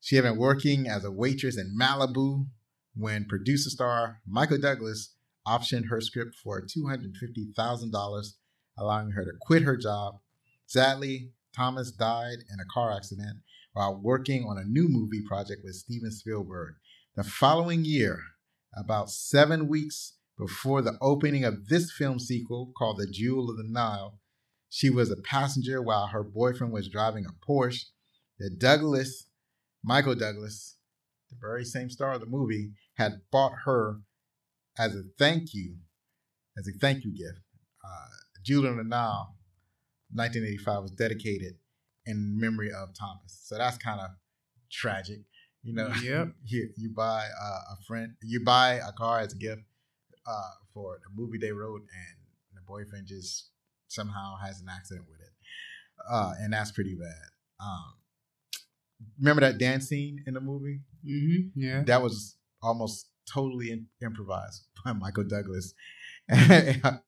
[0.00, 2.46] She had been working as a waitress in Malibu
[2.94, 5.14] when producer star Michael Douglas
[5.46, 8.36] optioned her script for two hundred fifty thousand dollars
[8.78, 10.20] allowing her to quit her job.
[10.66, 13.38] Sadly, Thomas died in a car accident
[13.72, 16.74] while working on a new movie project with Steven Spielberg.
[17.16, 18.20] The following year,
[18.76, 23.68] about seven weeks before the opening of this film sequel called The Jewel of the
[23.68, 24.18] Nile,
[24.74, 27.84] she was a passenger while her boyfriend was driving a Porsche
[28.40, 29.28] that Douglas,
[29.84, 30.78] Michael Douglas,
[31.30, 34.00] the very same star of the movie, had bought her
[34.76, 35.76] as a thank you,
[36.58, 37.38] as a thank you gift.
[37.84, 38.82] Uh, of the
[40.12, 41.54] 1985, was dedicated
[42.04, 43.42] in memory of Thomas.
[43.44, 44.10] So that's kind of
[44.72, 45.20] tragic.
[45.62, 46.32] You know, yep.
[46.46, 49.62] you, you buy uh, a friend, you buy a car as a gift
[50.26, 52.18] uh, for the movie they wrote, and
[52.54, 53.50] the boyfriend just
[53.88, 55.32] somehow has an accident with it.
[56.10, 57.64] Uh, and that's pretty bad.
[57.64, 57.94] Um,
[59.18, 60.80] remember that dance scene in the movie?
[61.06, 61.60] Mm-hmm.
[61.60, 61.82] Yeah.
[61.84, 65.74] That was almost totally in- improvised by Michael Douglas.
[66.28, 67.00] yeah,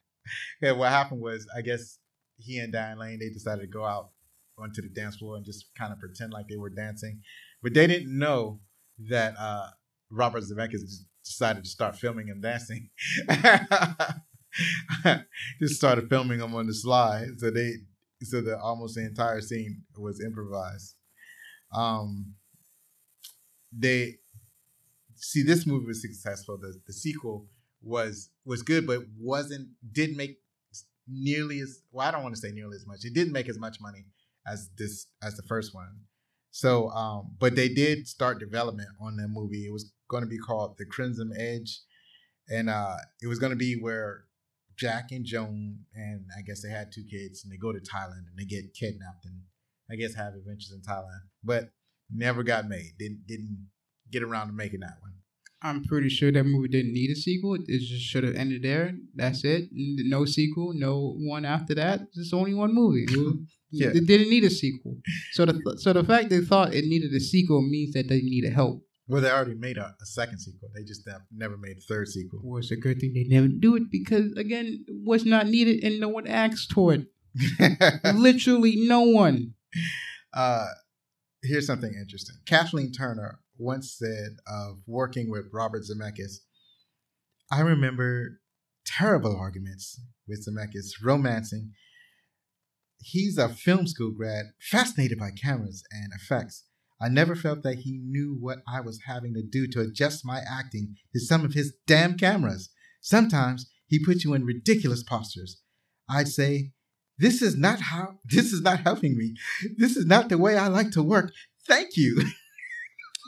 [0.73, 1.99] what happened was, I guess
[2.39, 4.11] he and Diane Lane they decided to go out
[4.59, 7.21] onto the dance floor and just kind of pretend like they were dancing,
[7.63, 8.61] but they didn't know
[9.09, 9.69] that uh,
[10.11, 10.81] Robert Zemeckis
[11.25, 12.91] decided to start filming him dancing.
[15.61, 17.75] just started filming them on the slide, so they
[18.23, 20.95] so the almost the entire scene was improvised.
[21.75, 22.35] Um,
[23.73, 24.17] they
[25.15, 26.59] see this movie was successful.
[26.59, 27.47] The the sequel
[27.83, 30.39] was was good, but wasn't didn't make
[31.09, 32.09] nearly as well.
[32.09, 33.05] I don't want to say nearly as much.
[33.05, 34.05] It didn't make as much money
[34.47, 36.01] as this as the first one.
[36.51, 39.67] So, um, but they did start development on the movie.
[39.67, 41.81] It was going to be called The Crimson Edge,
[42.49, 44.25] and uh, it was going to be where
[44.79, 48.29] Jack and Joan, and I guess they had two kids, and they go to Thailand
[48.29, 49.43] and they get kidnapped and
[49.91, 51.71] I guess have adventures in Thailand, but
[52.13, 52.93] never got made.
[52.99, 53.69] Didn't didn't
[54.11, 55.13] get around to making that one.
[55.63, 57.55] I'm pretty sure that movie didn't need a sequel.
[57.55, 58.93] It just should have ended there.
[59.15, 59.69] That's it.
[59.73, 60.73] No sequel.
[60.75, 62.13] No one after that.
[62.13, 63.07] Just only one movie.
[63.73, 63.89] Yeah.
[63.89, 64.97] It didn't need a sequel.
[65.33, 68.53] So the so the fact they thought it needed a sequel means that they needed
[68.53, 68.86] help.
[69.09, 70.69] Well, they already made a, a second sequel.
[70.75, 72.41] They just ne- never made a third sequel.
[72.43, 75.85] Well, it's a good thing they never do it because again, it was not needed
[75.85, 77.07] and no one asked for it.
[78.15, 79.55] Literally no one.
[80.35, 80.67] uh,
[81.43, 82.37] here's something interesting.
[82.47, 86.39] Kathleen Turner once said of working with Robert Zemeckis,
[87.51, 88.41] I remember
[88.85, 91.73] terrible arguments with Zemeckis, romancing.
[92.99, 96.65] He's a film school grad, fascinated by cameras and effects.
[97.01, 100.41] I never felt that he knew what I was having to do to adjust my
[100.51, 102.71] acting to some of his damn cameras.
[103.01, 105.61] Sometimes he put you in ridiculous postures.
[106.09, 106.73] I'd say,
[107.19, 109.35] this is not how this is not helping me.
[109.77, 111.33] This is not the way I like to work.
[111.67, 112.23] Thank you.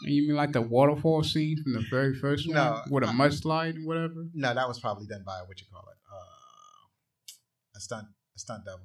[0.05, 3.13] You mean like the waterfall scene from the very first one No, with a I-
[3.13, 4.27] mudslide and whatever?
[4.33, 8.65] No, that was probably done by what you call it, uh, a stunt, a stunt
[8.65, 8.85] double.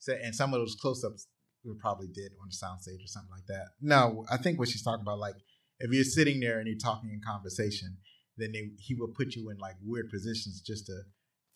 [0.00, 1.28] So, and some of those close-ups
[1.68, 3.66] we probably did on the soundstage or something like that.
[3.80, 5.36] No, I think what she's talking about, like
[5.78, 7.98] if you're sitting there and you're talking in conversation,
[8.36, 11.02] then they, he will put you in like weird positions just to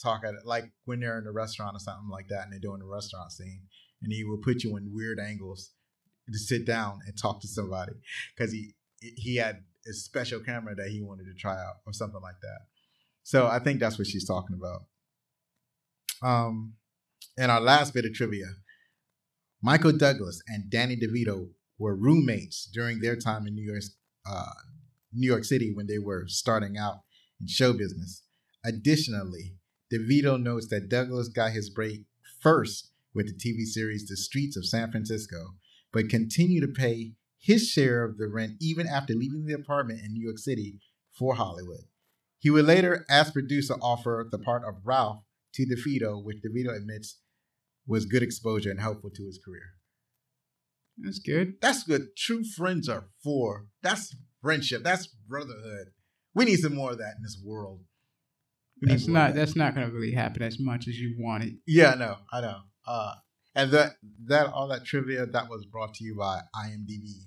[0.02, 2.60] talk at it, like when they're in a restaurant or something like that, and they're
[2.60, 3.62] doing a restaurant scene,
[4.02, 5.70] and he will put you in weird angles
[6.30, 7.92] to sit down and talk to somebody
[8.36, 9.56] because he he had
[9.88, 12.60] a special camera that he wanted to try out or something like that.
[13.24, 14.82] So I think that's what she's talking about.
[16.22, 16.74] Um,
[17.36, 18.46] and our last bit of trivia:
[19.62, 23.82] Michael Douglas and Danny DeVito were roommates during their time in New York,
[24.26, 24.50] uh,
[25.12, 27.02] New York City when they were starting out
[27.40, 28.24] in show business.
[28.64, 29.54] Additionally,
[29.92, 32.06] DeVito notes that Douglas got his break
[32.40, 35.54] first with the TV series The Streets of San Francisco,
[35.92, 40.12] but continued to pay his share of the rent even after leaving the apartment in
[40.12, 40.80] New York City
[41.16, 41.84] for Hollywood.
[42.38, 45.22] He would later ask producer to offer the part of Ralph
[45.54, 47.18] to DeVito, which DeVito admits
[47.86, 49.74] was good exposure and helpful to his career.
[50.98, 51.54] That's good.
[51.60, 53.66] That's what true friends are for.
[53.82, 54.82] That's friendship.
[54.82, 55.88] That's brotherhood.
[56.34, 57.80] We need some more of that in this world.
[58.80, 59.36] We That's not that.
[59.36, 61.54] that's not gonna really happen as much as you want it.
[61.66, 62.58] Yeah, no, I know.
[62.86, 63.14] Uh,
[63.54, 63.92] and that
[64.26, 67.26] that all that trivia that was brought to you by IMDb,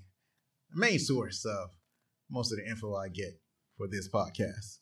[0.72, 1.70] the main source of
[2.30, 3.40] most of the info I get
[3.78, 4.80] for this podcast.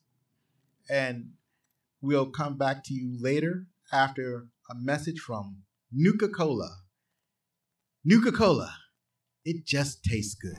[0.90, 1.32] And
[2.02, 5.58] we'll come back to you later after a message from
[5.92, 6.70] Nuka Cola.
[8.06, 8.74] Nuka Cola,
[9.44, 10.56] it just tastes good.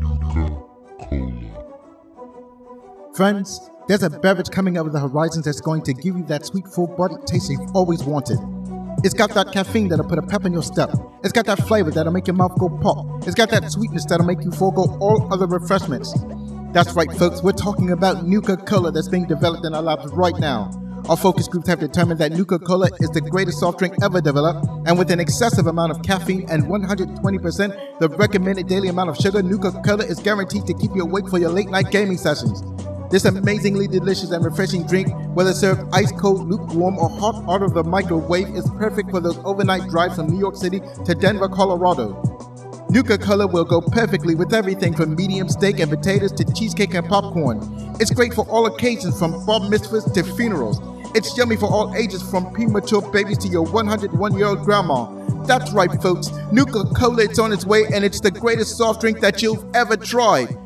[0.00, 0.64] Nuka
[1.00, 1.54] Cola.
[3.14, 6.66] Friends, there's a beverage coming of the horizons that's going to give you that sweet,
[6.68, 8.38] full bodied taste you've always wanted.
[9.04, 10.90] It's got that caffeine that'll put a pep in your step.
[11.22, 13.26] It's got that flavor that'll make your mouth go pop.
[13.26, 16.14] It's got that sweetness that'll make you forego all other refreshments.
[16.74, 17.40] That's right, folks.
[17.40, 20.72] We're talking about Nuka Cola that's being developed in our labs right now.
[21.08, 24.66] Our focus groups have determined that Nuka Cola is the greatest soft drink ever developed,
[24.84, 29.40] and with an excessive amount of caffeine and 120% the recommended daily amount of sugar,
[29.40, 32.60] Nuka Cola is guaranteed to keep you awake for your late night gaming sessions.
[33.08, 37.74] This amazingly delicious and refreshing drink, whether served ice cold, lukewarm, or hot out of
[37.74, 42.20] the microwave, is perfect for those overnight drives from New York City to Denver, Colorado.
[42.94, 47.04] Nuka Cola will go perfectly with everything from medium steak and potatoes to cheesecake and
[47.08, 47.58] popcorn.
[47.98, 50.80] It's great for all occasions from bar mitzvahs to funerals.
[51.12, 55.06] It's yummy for all ages from premature babies to your 101 year old grandma.
[55.44, 56.30] That's right, folks.
[56.52, 59.96] Nuka Cola is on its way and it's the greatest soft drink that you've ever
[59.96, 60.56] tried.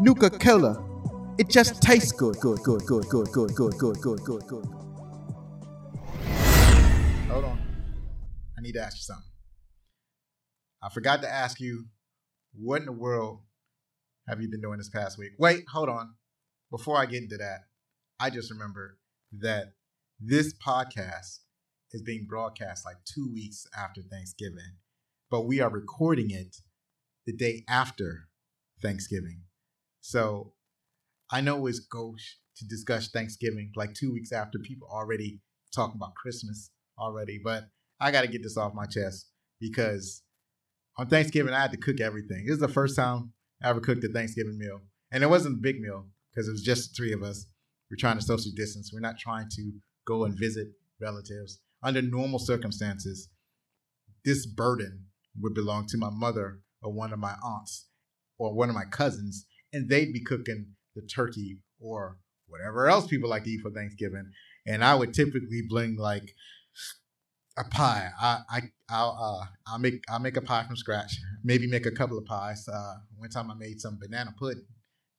[0.00, 0.82] Nuka Cola.
[1.38, 2.34] It just tastes good.
[2.40, 4.64] Good, good, good, good, good, good, good, good, good, good.
[7.30, 7.60] Hold on.
[8.58, 9.35] I need to ask you something.
[10.82, 11.86] I forgot to ask you,
[12.54, 13.40] what in the world
[14.28, 15.32] have you been doing this past week?
[15.38, 16.14] Wait, hold on.
[16.70, 17.66] Before I get into that,
[18.18, 18.96] I just remembered
[19.40, 19.74] that
[20.20, 21.40] this podcast
[21.92, 24.78] is being broadcast like two weeks after Thanksgiving,
[25.30, 26.56] but we are recording it
[27.26, 28.28] the day after
[28.82, 29.42] Thanksgiving.
[30.00, 30.54] So
[31.30, 35.40] I know it's gauche to discuss Thanksgiving like two weeks after people already
[35.74, 37.64] talking about Christmas already, but
[38.00, 39.26] I got to get this off my chest
[39.60, 40.22] because
[40.96, 42.44] on Thanksgiving I had to cook everything.
[42.46, 43.32] This is the first time
[43.62, 44.80] I ever cooked a Thanksgiving meal,
[45.12, 47.46] and it wasn't a big meal because it was just three of us.
[47.90, 48.90] We're trying to social distance.
[48.92, 49.72] We're not trying to
[50.06, 50.68] go and visit
[51.00, 51.60] relatives.
[51.82, 53.28] Under normal circumstances,
[54.24, 55.06] this burden
[55.40, 57.86] would belong to my mother or one of my aunts
[58.38, 63.28] or one of my cousins, and they'd be cooking the turkey or whatever else people
[63.30, 64.30] like to eat for Thanksgiving.
[64.66, 66.34] And I would typically bring like
[67.56, 68.10] a pie.
[68.20, 71.18] I I I'll uh I'll make I'll make a pie from scratch.
[71.44, 72.68] Maybe make a couple of pies.
[72.68, 74.66] Uh, one time I made some banana pudding.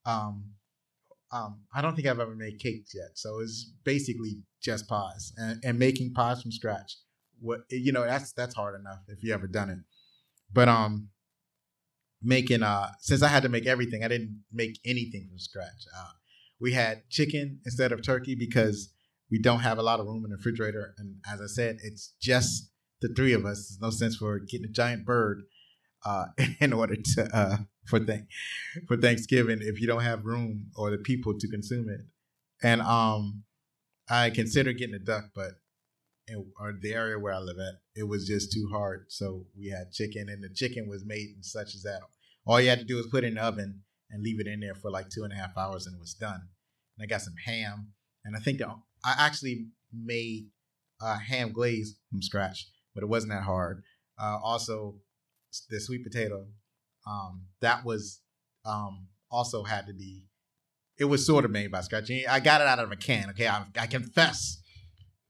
[0.06, 0.52] Um,
[1.32, 3.12] um, I don't think I've ever made cakes yet.
[3.16, 6.94] So it's basically just pies and, and making pies from scratch.
[7.40, 9.80] What you know that's that's hard enough if you ever done it.
[10.52, 11.10] But um,
[12.22, 15.86] making uh since I had to make everything, I didn't make anything from scratch.
[15.96, 16.12] Uh,
[16.60, 18.94] we had chicken instead of turkey because
[19.32, 20.94] we don't have a lot of room in the refrigerator.
[20.98, 23.68] And as I said, it's just the three of us.
[23.70, 25.44] There's no sense for getting a giant bird
[26.06, 26.26] uh,
[26.60, 28.22] in order to uh, for th-
[28.88, 32.02] for Thanksgiving if you don't have room or the people to consume it.
[32.64, 33.44] And um,
[34.10, 35.52] I considered getting a duck, but
[36.28, 39.06] in or the area where I live at, it was just too hard.
[39.10, 42.02] So we had chicken, and the chicken was made in such as that
[42.48, 44.62] all you had to do was put it in the oven and leave it in
[44.62, 46.42] there for like two and a half hours, and it was done.
[46.98, 48.70] And I got some ham, and I think that
[49.04, 50.48] I actually made
[51.02, 53.84] uh, ham glaze from scratch, but it wasn't that hard.
[54.20, 54.96] Uh, also,
[55.70, 56.48] the sweet potato,
[57.06, 58.22] um, that was
[58.66, 60.26] um, also had to be.
[61.00, 62.10] It was sort of made by scratch.
[62.28, 63.30] I got it out of a can.
[63.30, 64.62] Okay, I, I confess,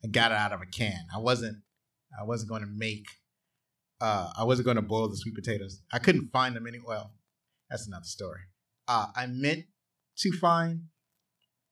[0.03, 1.06] I got it out of a can.
[1.13, 1.58] I wasn't.
[2.19, 3.06] I wasn't going to make.
[3.99, 5.82] Uh, I wasn't going to boil the sweet potatoes.
[5.91, 6.80] I couldn't find them any.
[6.80, 7.12] Well,
[7.69, 8.39] that's another story.
[8.88, 9.65] Uh, I meant
[10.19, 10.84] to find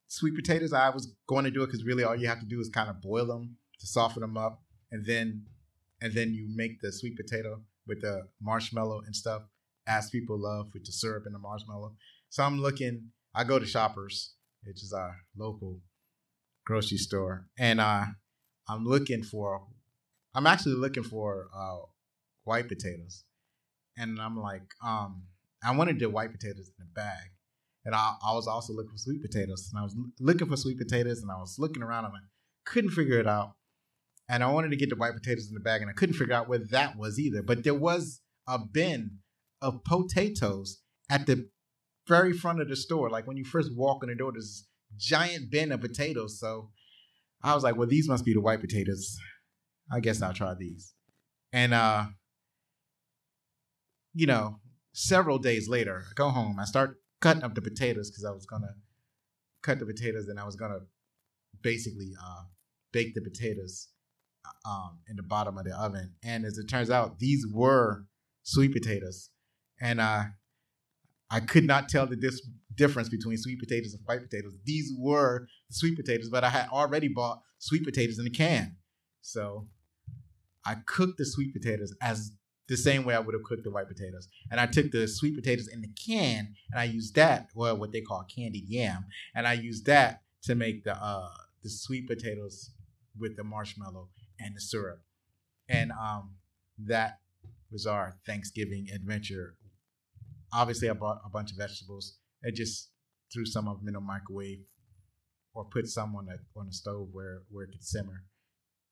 [0.07, 0.73] sweet potatoes.
[0.73, 2.89] I was going to do it because really all you have to do is kind
[2.89, 5.45] of boil them to soften them up, and then
[6.01, 9.43] and then you make the sweet potato with the marshmallow and stuff,
[9.87, 11.95] as people love with the syrup and the marshmallow.
[12.29, 13.11] So I'm looking.
[13.33, 15.81] I go to Shoppers, which is our local
[16.65, 18.05] grocery store, and uh,
[18.67, 19.67] I'm looking for.
[20.33, 21.77] I'm actually looking for uh,
[22.43, 23.23] white potatoes,
[23.97, 25.23] and I'm like, um,
[25.63, 27.29] I wanted the white potatoes in a bag,
[27.85, 29.69] and I, I was also looking for sweet potatoes.
[29.71, 32.19] And I was looking for sweet potatoes and I was looking around and I
[32.65, 33.53] couldn't figure it out.
[34.27, 36.33] And I wanted to get the white potatoes in the bag and I couldn't figure
[36.33, 37.43] out where that was either.
[37.43, 39.19] But there was a bin
[39.61, 41.47] of potatoes at the
[42.07, 43.11] very front of the store.
[43.11, 44.67] Like when you first walk in the door, there's this
[44.97, 46.39] giant bin of potatoes.
[46.39, 46.71] So
[47.43, 49.15] I was like, well, these must be the white potatoes.
[49.91, 50.95] I guess I'll try these.
[51.53, 52.05] And uh,
[54.15, 54.59] you know,
[54.93, 58.45] several days later, I go home, I start cutting up the potatoes because I was
[58.45, 58.75] gonna
[59.63, 60.81] cut the potatoes and I was gonna
[61.63, 62.43] basically uh,
[62.91, 63.87] bake the potatoes
[64.45, 66.13] uh, um, in the bottom of the oven.
[66.23, 68.05] And as it turns out, these were
[68.43, 69.31] sweet potatoes,
[69.81, 70.25] and uh,
[71.31, 74.53] I could not tell the dis- difference between sweet potatoes and white potatoes.
[74.63, 78.75] These were sweet potatoes, but I had already bought sweet potatoes in a can,
[79.21, 79.67] so
[80.63, 82.33] I cooked the sweet potatoes as
[82.67, 84.27] the same way I would have cooked the white potatoes.
[84.51, 87.91] And I took the sweet potatoes in the can and I used that, well, what
[87.91, 91.29] they call candied yam, and I used that to make the uh
[91.63, 92.71] the sweet potatoes
[93.17, 95.01] with the marshmallow and the syrup.
[95.69, 96.35] And um
[96.77, 97.19] that
[97.71, 99.55] was our Thanksgiving adventure.
[100.53, 102.17] Obviously I bought a bunch of vegetables.
[102.45, 102.89] I just
[103.33, 104.59] threw some of them in the microwave
[105.53, 108.23] or put some on the on the stove where where it could simmer.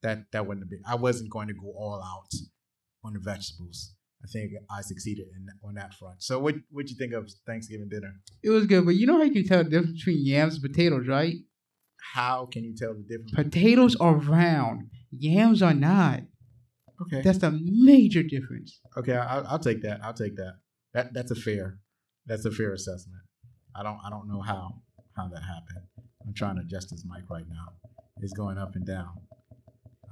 [0.02, 2.32] That that wouldn't have been I wasn't going to go all out
[3.04, 3.96] on the vegetables.
[4.24, 6.24] I think I succeeded in on that front.
[6.24, 8.14] So what what you think of Thanksgiving dinner?
[8.42, 10.64] It was good, but you know how you can tell the difference between yams and
[10.64, 11.36] potatoes, right?
[12.14, 13.32] How can you tell the difference?
[13.32, 16.22] Potatoes are round, yams are not.
[17.02, 17.22] Okay.
[17.22, 18.80] That's the major difference.
[18.98, 20.00] Okay, I'll, I'll take that.
[20.04, 20.54] I'll take that.
[20.94, 21.80] That that's a fair
[22.26, 23.22] that's a fair assessment.
[23.76, 24.82] I don't I don't know how
[25.18, 25.88] how that happened.
[26.26, 27.74] I'm trying to adjust this mic right now.
[28.22, 29.10] It's going up and down.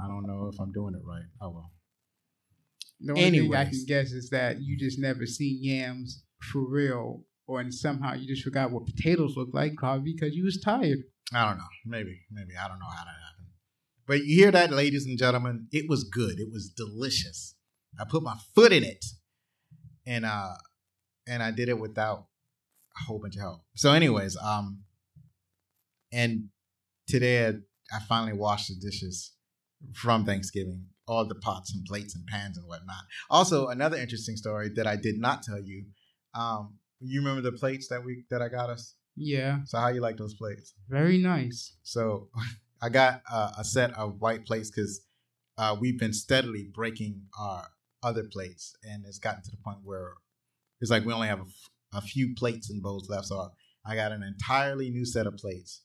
[0.04, 1.23] I don't know if I'm doing it right.
[1.41, 1.71] Oh well.
[3.03, 7.23] The only thing I can guess is that you just never seen yams for real,
[7.47, 10.99] or and somehow you just forgot what potatoes look like, probably because you was tired.
[11.33, 11.63] I don't know.
[11.85, 13.47] Maybe, maybe I don't know how that happened.
[14.07, 15.67] But you hear that, ladies and gentlemen?
[15.71, 16.39] It was good.
[16.39, 17.55] It was delicious.
[17.99, 19.05] I put my foot in it,
[20.05, 20.53] and uh,
[21.27, 22.25] and I did it without
[22.97, 23.61] a whole bunch of help.
[23.75, 24.83] So, anyways, um,
[26.11, 26.49] and
[27.07, 27.53] today I,
[27.95, 29.33] I finally washed the dishes
[29.93, 33.04] from Thanksgiving, all the pots and plates and pans and whatnot.
[33.30, 35.86] Also, another interesting story that I did not tell you.
[36.34, 38.95] Um, you remember the plates that we that I got us?
[39.17, 40.74] Yeah, So, how you like those plates?
[40.88, 41.76] very nice.
[41.84, 42.30] So
[42.82, 45.01] I got uh, a set of white plates because
[45.57, 47.68] uh, we've been steadily breaking our
[48.01, 50.14] other plates, and it's gotten to the point where
[50.80, 53.26] it's like we only have a, f- a few plates and bowls left.
[53.28, 53.49] So
[53.86, 55.84] I got an entirely new set of plates,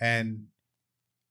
[0.00, 0.46] and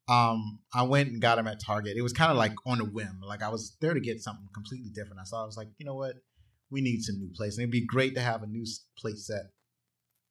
[0.10, 1.98] um, I went and got them at Target.
[1.98, 3.22] It was kind of like on a whim.
[3.26, 5.22] Like I was there to get something completely different.
[5.22, 6.16] I saw I was like, you know what,
[6.72, 8.66] we need some new plates, and it'd be great to have a new
[8.98, 9.44] plate set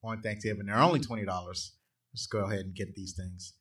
[0.05, 0.66] on Thanksgiving.
[0.66, 1.74] They're only twenty dollars.
[2.12, 3.55] Let's go ahead and get these things.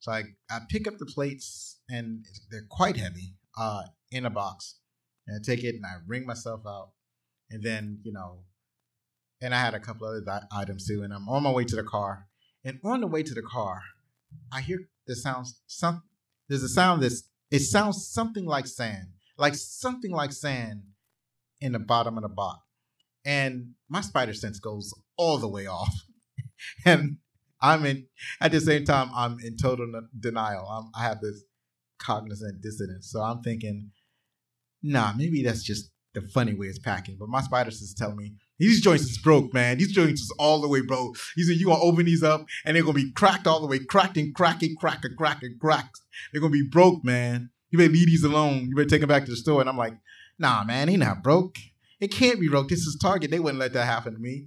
[0.00, 3.34] So I, I pick up the plates and they're quite heavy.
[3.56, 4.76] uh, in a box,
[5.26, 6.90] and I take it and I wring myself out,
[7.50, 8.40] and then you know,
[9.40, 10.22] and I had a couple other
[10.52, 12.26] items too, and I'm on my way to the car,
[12.64, 13.82] and on the way to the car,
[14.52, 16.02] I hear the sounds some
[16.48, 20.82] there's a sound that's it sounds something like sand, like something like sand
[21.60, 22.60] in the bottom of the box,
[23.24, 25.94] and my spider sense goes all the way off,
[26.84, 27.18] and
[27.60, 28.06] I'm in
[28.40, 29.86] at the same time I'm in total
[30.18, 30.66] denial.
[30.68, 31.44] I'm, I have this
[31.98, 33.90] cognizant dissonance, so I'm thinking,
[34.82, 37.16] nah, maybe that's just the funny way it's packing.
[37.18, 39.78] But my spider sense is telling me these joints is broke, man.
[39.78, 41.16] These joints is all the way broke.
[41.34, 43.80] He said you gonna open these up and they're gonna be cracked all the way,
[43.80, 46.00] cracked and cracking, crack and crack and cracked.
[46.32, 47.50] They're gonna be broke, man.
[47.70, 48.68] You better leave these alone.
[48.68, 49.60] You better take them back to the store.
[49.60, 49.94] And I'm like,
[50.38, 51.56] nah, man, he not broke.
[52.00, 52.68] It can't be broke.
[52.68, 53.30] This is Target.
[53.30, 54.46] They wouldn't let that happen to me.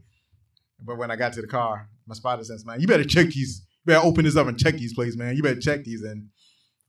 [0.79, 3.65] But when I got to the car, my spider sense, man, you better check these.
[3.85, 5.35] You better open this up and check these plates, man.
[5.35, 6.29] You better check these and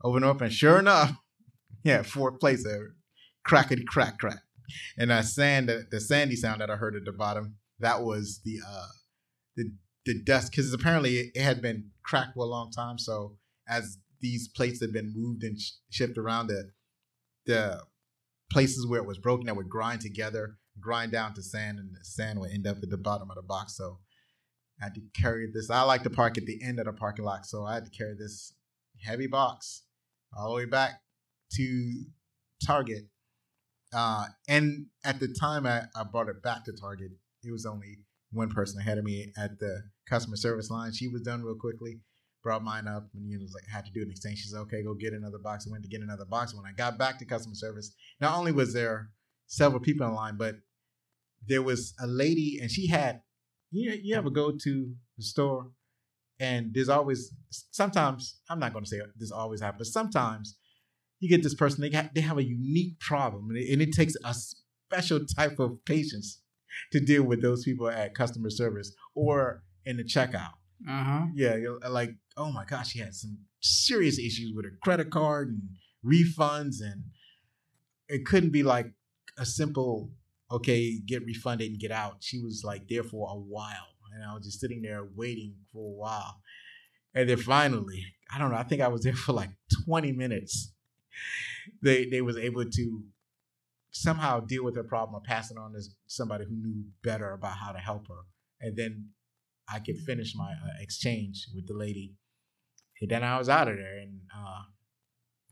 [0.05, 0.41] open up.
[0.41, 1.13] And sure enough,
[1.83, 2.95] yeah, four plates there,
[3.47, 4.39] crackety crack crack.
[4.97, 8.41] And that sand, the, the sandy sound that I heard at the bottom, that was
[8.45, 8.87] the uh
[9.57, 9.73] the
[10.05, 12.99] the dust because apparently it, had been cracked for a long time.
[12.99, 13.37] So
[13.69, 16.71] as these plates had been moved and sh- shifted around, the
[17.47, 17.83] the
[18.51, 22.05] places where it was broken that would grind together, grind down to sand, and the
[22.05, 23.77] sand would end up at the bottom of the box.
[23.77, 23.99] So
[24.81, 25.71] I had to carry this.
[25.71, 27.91] I like to park at the end of the parking lot, so I had to
[27.91, 28.55] carry this
[29.05, 29.83] heavy box
[30.37, 31.01] all the way back
[31.55, 32.05] to
[32.65, 33.05] Target.
[33.95, 37.13] Uh, and at the time I, I brought it back to Target,
[37.43, 37.99] it was only
[38.33, 40.93] one person ahead of me at the customer service line.
[40.93, 42.01] She was done real quickly,
[42.43, 44.41] brought mine up, and you know, was like, had to do an exchange.
[44.41, 45.67] She's okay, go get another box.
[45.67, 46.55] I went to get another box.
[46.55, 49.11] When I got back to customer service, not only was there
[49.47, 50.57] several people in line, but
[51.47, 53.23] there was a lady, and she had,
[53.71, 55.71] you, you ever go to the store
[56.41, 60.57] and there's always, sometimes, I'm not going to say this always happens, but sometimes
[61.21, 63.93] you get this person, they, got, they have a unique problem, and it, and it
[63.93, 66.41] takes a special type of patience
[66.93, 70.53] to deal with those people at customer service or in the checkout.
[70.89, 71.27] Uh huh.
[71.35, 71.57] Yeah,
[71.89, 75.63] like, oh my gosh, she had some serious issues with her credit card and
[76.05, 77.05] refunds, and
[78.09, 78.93] it couldn't be like
[79.37, 80.11] a simple,
[80.51, 82.19] okay, get refunded and get out.
[82.21, 85.85] She was like there for a while, and I was just sitting there waiting for
[85.85, 86.43] a while,
[87.15, 89.51] and then finally, I don't know, I think I was there for like
[89.85, 90.73] 20 minutes.
[91.83, 93.03] They they was able to
[93.91, 97.59] somehow deal with her problem or pass it on to somebody who knew better about
[97.59, 98.23] how to help her,
[98.61, 99.11] and then
[99.71, 102.15] I could finish my uh, exchange with the lady.
[103.01, 104.63] And then I was out of there, and uh,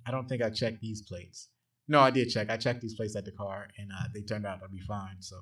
[0.07, 1.49] I don't think I checked these plates.
[1.89, 2.51] No, I did check.
[2.51, 5.17] I checked these plates at the car, and uh, they turned out to be fine.
[5.21, 5.37] So,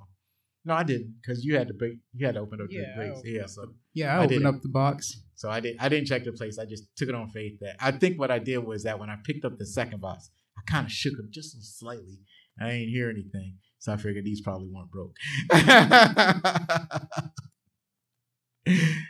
[0.64, 2.94] no, I didn't, because you had to break, you had to open up Yeah, the
[2.94, 3.18] place.
[3.18, 5.20] opened Yeah, so Yeah, I, I opened up the box.
[5.34, 5.76] so I did.
[5.78, 6.58] I didn't check the place.
[6.58, 9.10] I just took it on faith that I think what I did was that when
[9.10, 12.20] I picked up the second box, I kind of shook them just slightly.
[12.60, 15.16] I didn't hear anything, so I figured these probably weren't broke.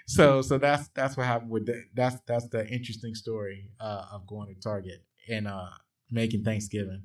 [0.07, 4.27] so so that's that's what happened with the, that's that's the interesting story uh, of
[4.27, 5.69] going to Target and uh,
[6.11, 7.03] making Thanksgiving.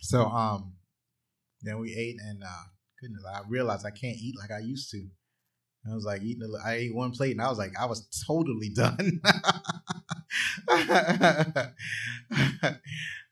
[0.00, 0.74] So um,
[1.62, 2.64] then we ate and uh,
[3.04, 5.06] goodness, I realized I can't eat like I used to.
[5.90, 6.42] I was like eating.
[6.64, 9.20] I ate one plate and I was like, I was totally done.
[10.68, 11.72] I,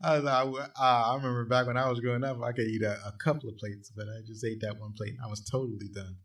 [0.02, 2.98] was, I, uh, I remember back when I was growing up, I could eat a,
[3.06, 5.88] a couple of plates, but I just ate that one plate and I was totally
[5.94, 6.16] done.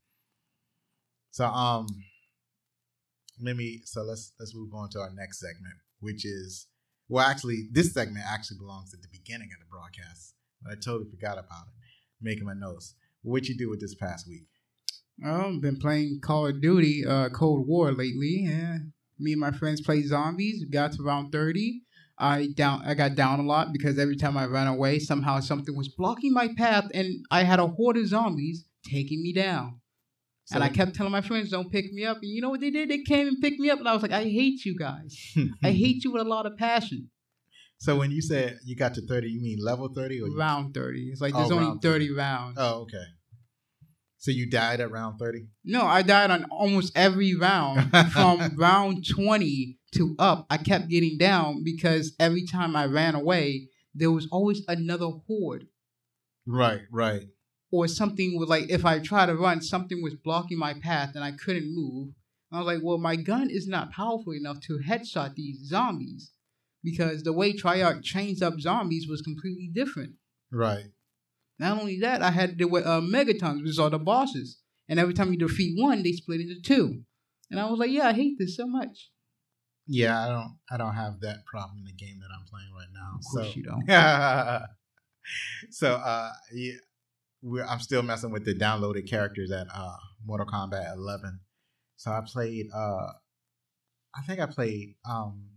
[1.32, 1.88] So um,
[3.42, 3.82] let me.
[3.86, 6.68] So let's let's move on to our next segment, which is
[7.10, 11.10] well, actually, this segment actually belongs at the beginning of the broadcast, but I totally
[11.10, 11.74] forgot about it.
[12.20, 12.96] Making my notes.
[13.28, 14.46] What you do with this past week?
[15.26, 18.46] I've been playing Call of Duty, uh, Cold War lately.
[18.46, 18.78] Yeah,
[19.20, 20.64] me and my friends played zombies.
[20.64, 21.82] We got to round thirty.
[22.18, 22.84] I down.
[22.86, 26.34] I got down a lot because every time I ran away, somehow something was blocking
[26.34, 29.82] my path, and I had a horde of zombies taking me down.
[30.46, 32.62] So and I kept telling my friends, "Don't pick me up." And you know what
[32.62, 32.90] they did?
[32.90, 35.36] They came and picked me up, and I was like, "I hate you guys.
[35.64, 37.10] I hate you with a lot of passion."
[37.80, 41.10] So when you said you got to thirty, you mean level thirty or Round thirty.
[41.12, 42.58] It's like Oh, there's only round thirty rounds.
[42.60, 43.04] Oh, okay.
[44.20, 45.48] So you died at round thirty.
[45.64, 50.48] No, I died on almost every round from round 20 to up.
[50.50, 55.68] I kept getting down because every time I ran away, there was always another horde
[56.46, 57.24] Right, right.
[57.72, 61.24] or something was like if I tried to run, something was blocking my path and
[61.24, 62.14] I couldn't move.
[62.52, 66.32] I was like, well, my gun is not powerful enough to headshot these zombies
[66.84, 70.14] because the way Treyarch trains up zombies was completely different.
[70.52, 70.86] Right.
[71.60, 74.60] Not only that, I had the uh, megatons, which are the bosses.
[74.90, 77.02] And every time you defeat one, they split into two.
[77.50, 79.10] And I was like, yeah, I hate this so much.
[79.88, 82.90] Yeah, I don't I don't have that problem in the game that I'm playing right
[82.94, 83.16] now.
[83.16, 83.88] Of course so, you don't.
[85.72, 86.74] so uh yeah,
[87.42, 89.96] we're, I'm still messing with the downloaded characters at uh
[90.26, 91.40] Mortal Kombat 11.
[91.96, 93.08] So I played uh
[94.14, 95.52] I think I played um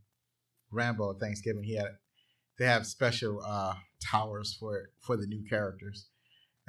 [0.70, 1.64] Rambo at Thanksgiving.
[1.64, 1.88] He had
[2.60, 3.74] they have special uh
[4.10, 6.06] towers for for the new characters.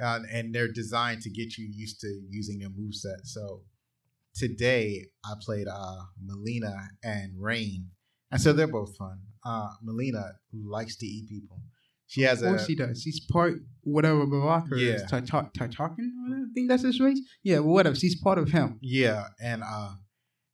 [0.02, 3.20] Uh, and they're designed to get you used to using their moveset.
[3.24, 3.62] So
[4.34, 7.90] today I played uh Mileena and Rain.
[8.32, 9.18] And so they're both fun.
[9.44, 11.60] Uh Mileena likes to eat people.
[12.06, 13.02] She has Of course a he does.
[13.02, 15.02] He's part whatever Baraka is.
[15.02, 15.06] Yeah.
[15.06, 16.08] Tartar- Tartakan?
[16.30, 17.20] I think that's his race.
[17.42, 17.96] Yeah, well, whatever.
[17.96, 18.78] She's part of him.
[18.82, 19.92] yeah, and uh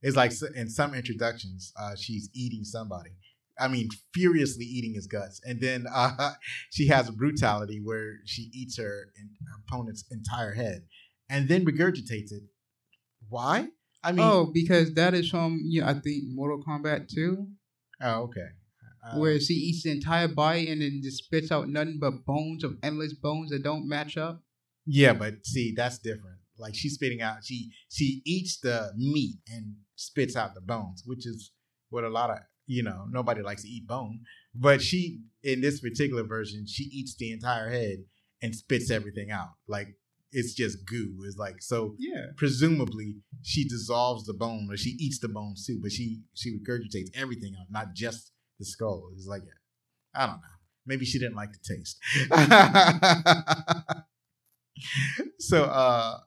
[0.02, 3.10] it's like in some introductions, uh she's eating somebody.
[3.60, 5.40] I mean, furiously eating his guts.
[5.44, 6.32] And then uh
[6.70, 10.82] she has a brutality where she eats her, her opponent's entire head
[11.28, 12.42] and then regurgitates it.
[13.28, 13.68] Why?
[14.02, 17.46] I mean, oh, because that is from yeah, I think Mortal Kombat 2,
[18.02, 18.46] oh okay.
[19.04, 22.64] Uh, where she eats the entire body and then just spits out nothing but bones
[22.64, 24.42] of endless bones that don't match up.
[24.86, 26.38] Yeah, but see, that's different.
[26.58, 31.26] Like she's spitting out, she she eats the meat and spits out the bones, which
[31.26, 31.52] is
[31.90, 32.38] what a lot of
[32.68, 34.20] you know nobody likes to eat bone.
[34.54, 38.04] But she, in this particular version, she eats the entire head
[38.42, 39.48] and spits everything out.
[39.66, 39.88] Like
[40.30, 41.16] it's just goo.
[41.24, 41.96] It's like so.
[41.98, 42.26] Yeah.
[42.36, 45.80] Presumably, she dissolves the bone, or she eats the bones too.
[45.82, 49.10] But she she regurgitates everything out, not just the skull.
[49.16, 49.42] It's like
[50.14, 50.56] I don't know.
[50.86, 51.98] Maybe she didn't like the taste.
[55.40, 56.18] so uh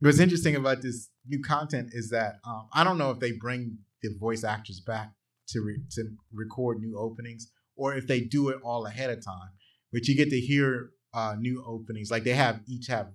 [0.00, 3.78] what's interesting about this new content is that um, I don't know if they bring
[4.02, 5.12] the voice actors back
[5.52, 9.50] to re- to record new openings or if they do it all ahead of time.
[9.92, 13.08] But you get to hear uh, new openings, like they have each have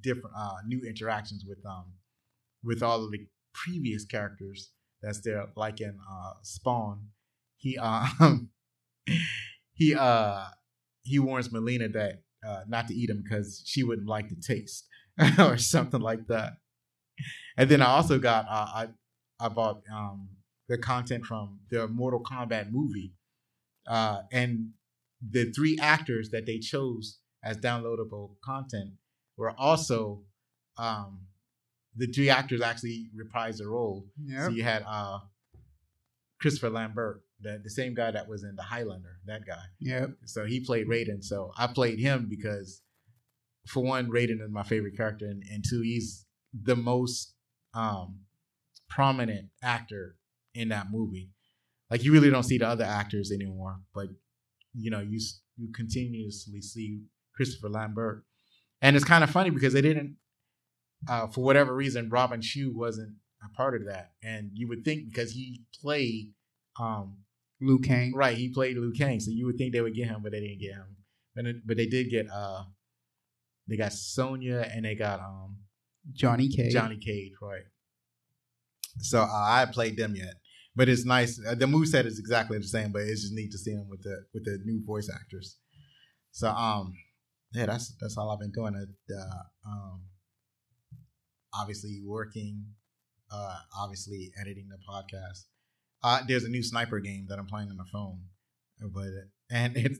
[0.00, 1.86] different uh, new interactions with um
[2.62, 4.70] with all of the previous characters
[5.02, 7.08] that's there, like in uh, Spawn.
[7.56, 8.50] He um
[9.72, 10.44] he uh
[11.02, 14.86] he warns Mileena that uh, not to eat him because she wouldn't like the taste
[15.38, 16.54] or something like that.
[17.56, 18.88] And then I also got uh, I
[19.40, 20.28] I bought um,
[20.68, 23.14] the content from the Mortal Kombat movie,
[23.86, 24.70] uh, and
[25.30, 28.90] the three actors that they chose as downloadable content
[29.36, 30.22] were also
[30.76, 31.20] um,
[31.96, 34.06] the three actors actually reprised the role.
[34.24, 34.46] Yeah.
[34.46, 35.20] So you had uh,
[36.40, 39.62] Christopher Lambert, the, the same guy that was in The Highlander, that guy.
[39.80, 40.10] Yep.
[40.24, 41.22] So he played Raiden.
[41.22, 42.82] So I played him because,
[43.66, 47.34] for one, Raiden is my favorite character, and, and two, he's the most
[47.74, 48.20] um,
[48.88, 50.16] prominent actor
[50.56, 51.30] in that movie.
[51.90, 54.08] Like you really don't see the other actors anymore, but
[54.74, 55.20] you know you
[55.56, 57.02] you continuously see
[57.34, 58.24] Christopher Lambert,
[58.82, 60.16] and it's kind of funny because they didn't,
[61.08, 65.08] uh, for whatever reason, Robin Shou wasn't a part of that, and you would think
[65.08, 66.32] because he played.
[66.78, 67.18] Um,
[67.60, 68.12] Liu Kang.
[68.14, 70.40] Right, he played Liu Kang, so you would think they would get him, but they
[70.40, 70.96] didn't get him.
[71.36, 72.64] And it, but they did get uh,
[73.68, 75.58] they got Sonya and they got um
[76.12, 76.72] Johnny Cage.
[76.72, 77.64] Johnny Cage, right?
[78.98, 80.34] So uh, I played them yet,
[80.76, 81.40] but it's nice.
[81.44, 84.02] Uh, the moveset is exactly the same, but it's just neat to see them with
[84.02, 85.56] the with the new voice actors.
[86.32, 86.94] So um,
[87.52, 88.74] yeah, that's that's all I've been doing.
[88.76, 90.02] Uh, um,
[91.54, 92.66] obviously working,
[93.32, 95.44] uh, obviously editing the podcast.
[96.02, 98.20] Uh, there's a new sniper game that I'm playing on the phone,
[98.92, 99.08] but
[99.50, 99.98] and it's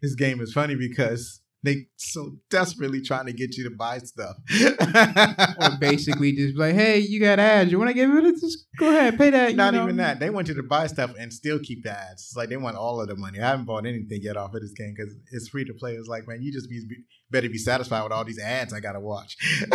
[0.00, 4.36] this game is funny because they so desperately trying to get you to buy stuff.
[5.58, 7.72] Or basically just like, hey, you got ads.
[7.72, 8.66] You want to rid of this?
[8.78, 9.50] Go ahead, pay that.
[9.50, 9.84] you Not know.
[9.84, 10.20] even that.
[10.20, 12.22] They want you to buy stuff and still keep the ads.
[12.22, 13.40] It's like they want all of the money.
[13.40, 15.94] I haven't bought anything yet off of this game because it's free to play.
[15.94, 16.82] It's like, man, you just be,
[17.30, 19.36] better be satisfied with all these ads I gotta watch.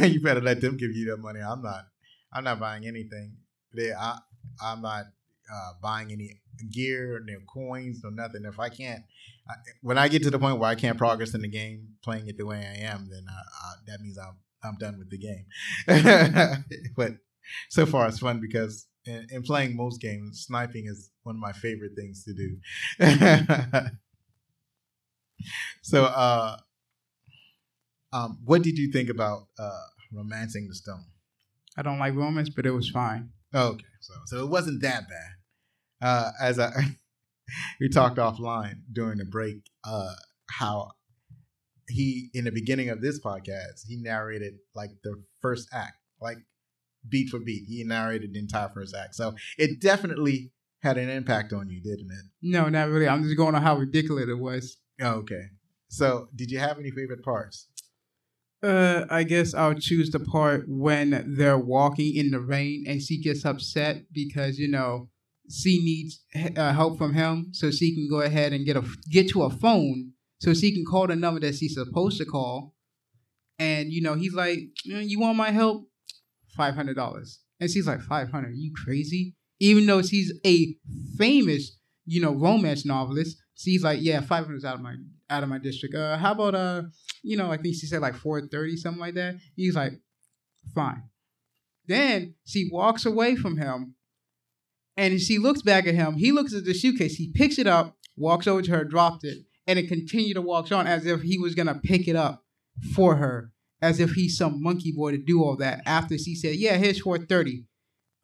[0.00, 1.40] you better let them give you that money.
[1.40, 1.84] I'm not.
[2.32, 3.36] I'm not buying anything.
[3.74, 4.18] They, I,
[4.62, 5.04] I'm not
[5.52, 6.40] uh, buying any
[6.70, 8.44] gear, no coins, no nothing.
[8.44, 9.02] If I can't,
[9.48, 12.28] I, when I get to the point where I can't progress in the game, playing
[12.28, 15.18] it the way I am, then I, I, that means I'm I'm done with the
[15.18, 15.46] game.
[16.96, 17.12] but
[17.68, 21.52] so far it's fun because in, in playing most games, sniping is one of my
[21.52, 22.56] favorite things to do.
[25.82, 26.56] so, uh,
[28.12, 31.04] um, what did you think about uh, romancing the stone?
[31.76, 33.30] I don't like romance, but it was fine.
[33.54, 35.41] Okay, so so it wasn't that bad.
[36.02, 36.72] Uh, as I
[37.80, 40.14] we talked offline during the break, uh,
[40.50, 40.90] how
[41.88, 46.38] he in the beginning of this podcast he narrated like the first act, like
[47.08, 47.64] beat for beat.
[47.68, 52.10] He narrated the entire first act, so it definitely had an impact on you, didn't
[52.10, 52.24] it?
[52.42, 53.08] No, not really.
[53.08, 54.78] I'm just going on how ridiculous it was.
[55.00, 55.44] Oh, okay.
[55.88, 57.68] So, did you have any favorite parts?
[58.62, 63.20] Uh, I guess I'll choose the part when they're walking in the rain and she
[63.20, 65.08] gets upset because you know
[65.52, 66.20] she needs
[66.56, 69.50] uh, help from him, so she can go ahead and get a get to a
[69.50, 72.74] phone so she can call the number that she's supposed to call.
[73.58, 75.88] And you know he's like, "Mm, "You want my help?
[76.56, 80.74] Five hundred dollars." And she's like, 500 You crazy?" Even though she's a
[81.16, 84.94] famous, you know, romance novelist, she's like, "Yeah, five hundred out of my
[85.30, 85.94] out of my district.
[85.94, 86.82] Uh, how about uh,
[87.22, 89.92] you know, I think she said like four thirty, something like that." He's like,
[90.74, 91.04] "Fine."
[91.86, 93.96] Then she walks away from him
[94.96, 96.14] and she looks back at him.
[96.14, 97.14] He looks at the suitcase.
[97.14, 100.70] He picks it up, walks over to her, dropped it, and it continued to walk
[100.72, 102.44] on as if he was gonna pick it up
[102.94, 105.82] for her, as if he's some monkey boy to do all that.
[105.86, 107.66] After she said, "Yeah, here's four thirty,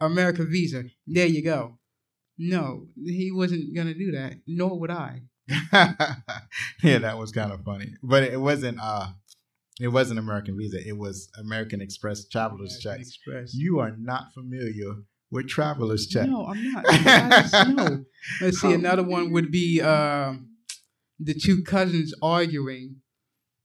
[0.01, 0.85] American Visa.
[1.07, 1.79] There you go."
[2.39, 4.35] No, he wasn't gonna do that.
[4.47, 5.23] Nor would I.
[6.83, 8.79] yeah, that was kind of funny, but it wasn't.
[8.81, 9.09] Uh,
[9.81, 10.79] it wasn't American Visa.
[10.87, 13.09] It was American Express Travelers American Checks.
[13.09, 13.55] Express.
[13.55, 14.95] You are not familiar
[15.31, 16.29] with Travelers Check.
[16.29, 16.85] No, I'm not.
[16.89, 18.05] I just know.
[18.41, 18.73] Let's see.
[18.73, 20.51] Another one would be um,
[21.19, 22.97] the two cousins arguing,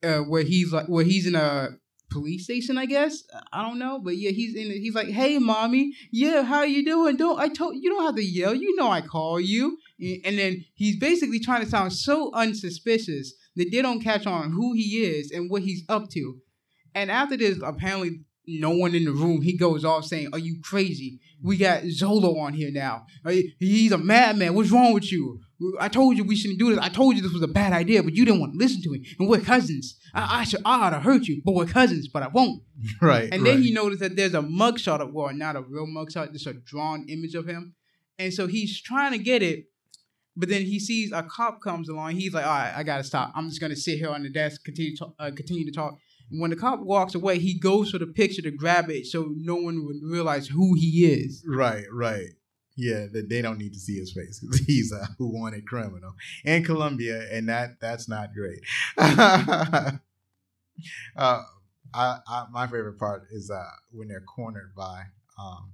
[0.04, 1.70] uh, where he's like, where he's in a
[2.12, 3.24] police station, I guess.
[3.52, 4.72] I don't know, but yeah, he's in.
[4.72, 7.18] He's like, "Hey, mommy, yeah, how you doing?
[7.18, 8.54] Don't I told you don't have to yell.
[8.54, 13.70] You know I call you." And then he's basically trying to sound so unsuspicious that
[13.72, 16.38] they don't catch on who he is and what he's up to.
[16.96, 19.42] And after this, apparently no one in the room.
[19.42, 21.20] He goes off saying, "Are you crazy?
[21.42, 23.06] We got Zolo on here now.
[23.60, 24.54] He's a madman.
[24.54, 25.40] What's wrong with you?
[25.80, 26.80] I told you we shouldn't do this.
[26.80, 28.90] I told you this was a bad idea, but you didn't want to listen to
[28.90, 29.06] me.
[29.20, 29.98] And we're cousins.
[30.14, 32.08] I, I should, I ought to hurt you, but we're cousins.
[32.08, 32.64] But I won't."
[33.02, 33.30] right.
[33.32, 33.52] And right.
[33.52, 36.54] then he noticed that there's a mugshot of, well, not a real mugshot, just a
[36.54, 37.76] drawn image of him.
[38.20, 39.66] And so he's trying to get it,
[40.36, 42.12] but then he sees a cop comes along.
[42.12, 43.32] He's like, all right, I gotta stop.
[43.36, 45.98] I'm just gonna sit here on the desk, continue to, uh, continue to talk.
[46.36, 49.56] When the cop walks away, he goes for the picture to grab it so no
[49.56, 51.44] one would realize who he is.
[51.48, 52.30] Right, right.
[52.76, 56.14] Yeah, that they don't need to see his face because he's a wanted criminal
[56.44, 58.62] in Colombia, and that that's not great.
[58.98, 59.92] uh,
[61.16, 61.40] I,
[61.94, 65.04] I, my favorite part is uh, when they're cornered by.
[65.40, 65.74] Um,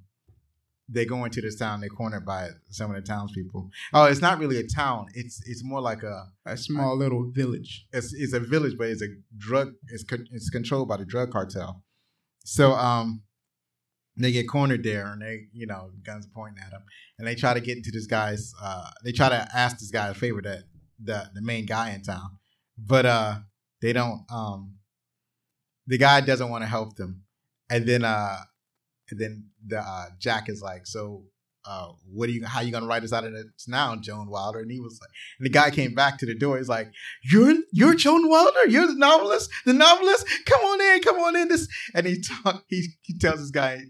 [0.91, 1.81] they go into this town.
[1.81, 3.69] They're cornered by some of the townspeople.
[3.93, 5.07] Oh, it's not really a town.
[5.13, 7.85] It's it's more like a A small little village.
[7.93, 9.73] it's, it's a village, but it's a drug.
[9.89, 11.83] It's con- it's controlled by the drug cartel.
[12.43, 13.21] So um,
[14.17, 16.83] they get cornered there, and they you know guns pointing at them,
[17.17, 18.51] and they try to get into this guy's.
[18.61, 20.63] Uh, they try to ask this guy a favor that
[21.03, 22.37] the the main guy in town,
[22.77, 23.35] but uh,
[23.81, 24.23] they don't.
[24.31, 24.75] Um,
[25.87, 27.23] the guy doesn't want to help them,
[27.69, 28.37] and then uh,
[29.11, 31.23] and then the uh, Jack is like, so.
[31.65, 32.45] Uh, what are you?
[32.45, 34.59] How are you gonna write us out of this now, Joan Wilder?
[34.59, 36.57] And he was like, and the guy came back to the door.
[36.57, 36.89] He's like,
[37.21, 38.65] "You're you're Joan Wilder.
[38.67, 39.51] You're the novelist.
[39.65, 40.25] The novelist.
[40.45, 41.01] Come on in.
[41.01, 43.81] Come on in." This and he talk, he he tells this guy,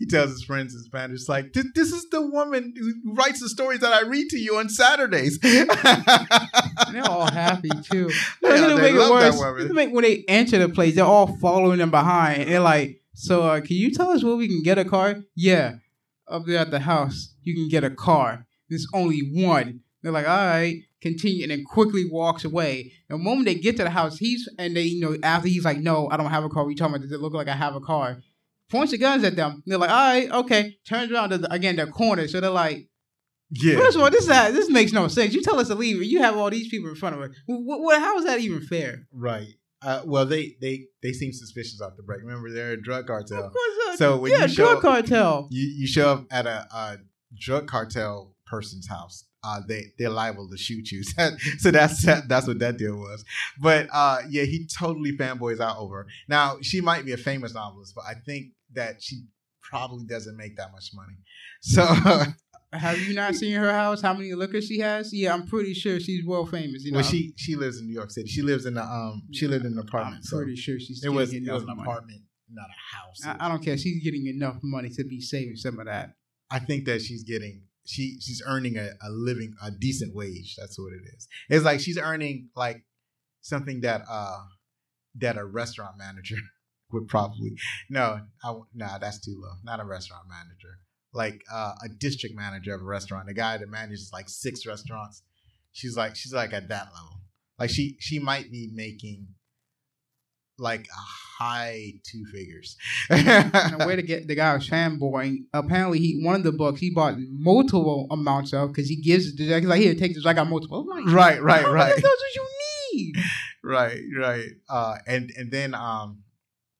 [0.00, 3.48] he tells his friends in Spanish, like, "This this is the woman who writes the
[3.48, 5.38] stories that I read to you on Saturdays."
[6.92, 8.10] They're all happy too.
[8.42, 9.72] Yeah, they make it worse.
[9.72, 12.48] make when they enter the place, they're all following them behind.
[12.48, 15.76] They're like, "So, uh, can you tell us where we can get a car?" Yeah,
[16.28, 18.46] up there at the house, you can get a car.
[18.68, 19.80] There's only one.
[20.02, 22.92] They're like, "All right." Continue and then quickly walks away.
[23.08, 25.64] And the moment they get to the house, he's and they you know after he's
[25.64, 27.56] like, "No, I don't have a car." We talking about does it look like I
[27.56, 28.22] have a car?
[28.70, 29.62] Points the guns at them.
[29.66, 32.30] They're like, "All right, okay." Turns around to- again, they're cornered.
[32.30, 32.88] So they're like,
[33.54, 35.34] yeah, First of all, this is, this makes no sense.
[35.34, 37.30] You tell us to leave, and you have all these people in front of us.
[37.46, 39.06] What, what, how is that even fair?
[39.12, 39.48] right.
[39.84, 42.20] Uh, well, they they they seem suspicious off the break.
[42.22, 43.44] Remember, they're a drug cartel.
[43.44, 45.48] Of course, uh, So when yeah, you show drug cartel.
[45.50, 46.98] you, you show up at a, a
[47.38, 51.02] drug cartel person's house, uh, they they're liable to shoot you.
[51.58, 53.24] so that's that's what that deal was.
[53.60, 56.04] But uh, yeah, he totally fanboys out over.
[56.04, 56.06] her.
[56.28, 59.24] Now she might be a famous novelist, but I think that she
[59.62, 61.14] probably doesn't make that much money.
[61.62, 61.82] So
[62.72, 64.00] Have you not seen her house?
[64.00, 65.12] How many liquor she has?
[65.12, 66.84] Yeah, I'm pretty sure she's world famous.
[66.84, 68.28] You know, well, she she lives in New York City.
[68.28, 70.16] She lives in a um she lived in an apartment.
[70.16, 70.22] I'm.
[70.22, 71.82] So pretty sure she's it was it was an money.
[71.82, 73.38] apartment, not a house.
[73.38, 73.76] I, I don't care.
[73.76, 76.14] She's getting enough money to be saving some of that.
[76.50, 80.56] I think that she's getting she she's earning a, a living a decent wage.
[80.58, 81.28] That's what it is.
[81.50, 82.84] It's like she's earning like
[83.42, 84.38] something that uh
[85.16, 86.36] that a restaurant manager
[86.92, 87.52] would probably
[87.90, 89.56] no I, nah that's too low.
[89.62, 90.78] Not a restaurant manager.
[91.14, 95.22] Like uh, a district manager of a restaurant, the guy that manages like six restaurants.
[95.72, 97.20] She's like she's like at that level.
[97.58, 99.28] Like she she might be making
[100.58, 102.76] like a high two figures.
[103.10, 105.44] And way to get the guy was fanboying.
[105.52, 109.36] Apparently, he one of the books he bought multiple amounts of because he gives it
[109.36, 110.24] to He's like, "Here, take this.
[110.24, 111.94] I got multiple." Like, right, right, "How right.
[111.94, 112.48] Those what you
[112.94, 113.16] need.
[113.64, 116.22] right right uh and and then um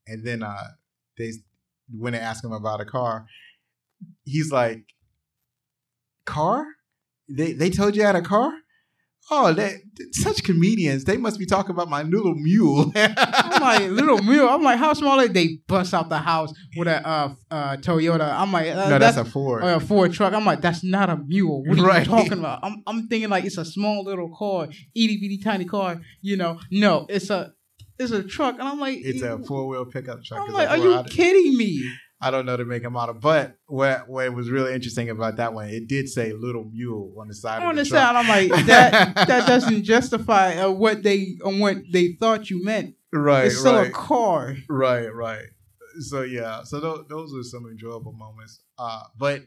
[0.07, 0.69] and then uh,
[1.19, 1.33] they
[1.91, 3.27] when they ask him about a car,
[4.25, 4.85] he's like,
[6.25, 6.65] "Car?
[7.29, 8.53] They they told you I had a car?
[9.31, 9.77] Oh, they
[10.11, 11.05] such comedians.
[11.05, 14.49] They must be talking about my little mule." I'm like little mule.
[14.49, 15.33] I'm like, how small are they?
[15.47, 18.29] They bust out the house with a uh, uh, Toyota.
[18.33, 19.63] I'm like, uh, no, that's, a Ford.
[19.63, 20.33] or a Ford truck.
[20.33, 21.63] I'm like, that's not a mule.
[21.65, 22.05] What are Right.
[22.07, 22.61] you talking about?
[22.63, 26.01] I'm, I'm thinking like it's a small little car, itty bitty tiny car.
[26.21, 27.53] You know, no, it's a
[27.99, 30.41] it's a truck, and I'm like, it's a four wheel pickup truck.
[30.41, 31.89] I'm like, are you kidding me?
[32.23, 35.53] I don't know to make a model, but what what was really interesting about that
[35.53, 38.29] one, it did say "little mule" on the side On of the the side, I'm
[38.29, 42.95] like, that that doesn't justify uh, what they on what they thought you meant.
[43.13, 43.89] right, it's still right.
[43.89, 44.55] a car.
[44.69, 45.47] Right, right.
[45.99, 48.61] So yeah, so th- those are some enjoyable moments.
[48.79, 49.43] Uh, but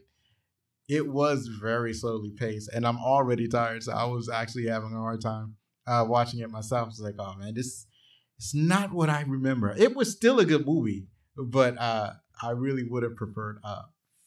[0.86, 3.82] it was very slowly paced, and I'm already tired.
[3.84, 5.56] So I was actually having a hard time
[5.86, 6.88] uh, watching it myself.
[6.88, 7.86] It's like, oh man, this
[8.36, 9.74] it's not what I remember.
[9.76, 11.06] It was still a good movie,
[11.36, 12.12] but uh,
[12.42, 13.82] I really would have preferred a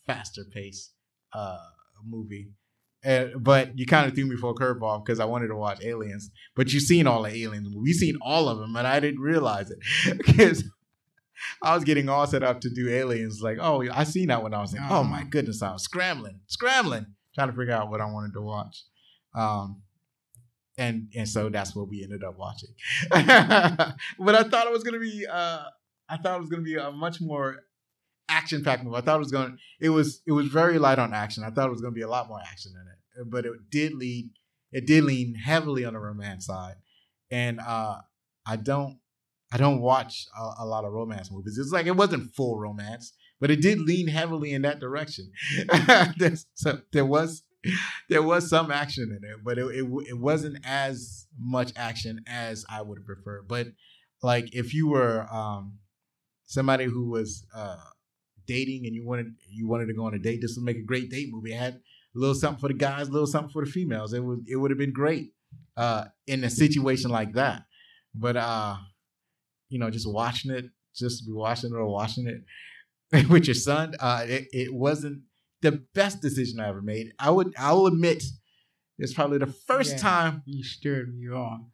[0.07, 0.91] faster pace
[1.33, 1.57] uh,
[2.05, 2.51] movie.
[3.01, 5.83] And, but you kind of threw me for a curveball because I wanted to watch
[5.83, 6.31] Aliens.
[6.55, 8.01] But you've seen all the Aliens movies.
[8.01, 9.79] You've seen all of them, and I didn't realize it
[10.17, 10.63] because
[11.63, 13.41] I was getting all set up to do Aliens.
[13.41, 16.41] Like, oh, I seen that when I was like, oh my goodness, I was scrambling,
[16.47, 17.05] scrambling,
[17.35, 18.83] trying to figure out what I wanted to watch.
[19.33, 19.81] Um,
[20.77, 22.69] and and so that's what we ended up watching.
[23.09, 25.63] but I thought it was gonna be, uh,
[26.09, 27.63] I thought it was gonna be a much more
[28.29, 28.97] action packed movie.
[28.97, 29.57] I thought it was going.
[29.79, 31.43] It was it was very light on action.
[31.43, 33.51] I thought it was going to be a lot more action in it, but it
[33.69, 34.29] did lead.
[34.71, 36.75] It did lean heavily on the romance side,
[37.31, 37.97] and uh,
[38.45, 38.99] I don't.
[39.51, 41.57] I don't watch a, a lot of romance movies.
[41.57, 45.31] It's like it wasn't full romance, but it did lean heavily in that direction.
[46.53, 47.43] So there was
[48.09, 52.65] there was some action in it, but it, it it wasn't as much action as
[52.69, 53.47] I would have preferred.
[53.47, 53.67] But
[54.21, 55.79] like if you were um,
[56.45, 57.77] somebody who was uh,
[58.55, 60.89] dating and you wanted you wanted to go on a date, this would make a
[60.91, 61.53] great date movie.
[61.53, 61.73] It had
[62.15, 64.11] a little something for the guys, a little something for the females.
[64.13, 65.27] It would it would have been great
[65.77, 67.59] uh, in a situation like that.
[68.13, 68.75] But uh,
[69.69, 72.41] you know, just watching it, just be watching it or watching it
[73.29, 75.21] with your son, uh, it, it wasn't
[75.61, 77.13] the best decision I ever made.
[77.19, 78.23] I would I will admit
[78.97, 79.97] it's probably the first Yeah.
[80.09, 81.71] time You stirred me on.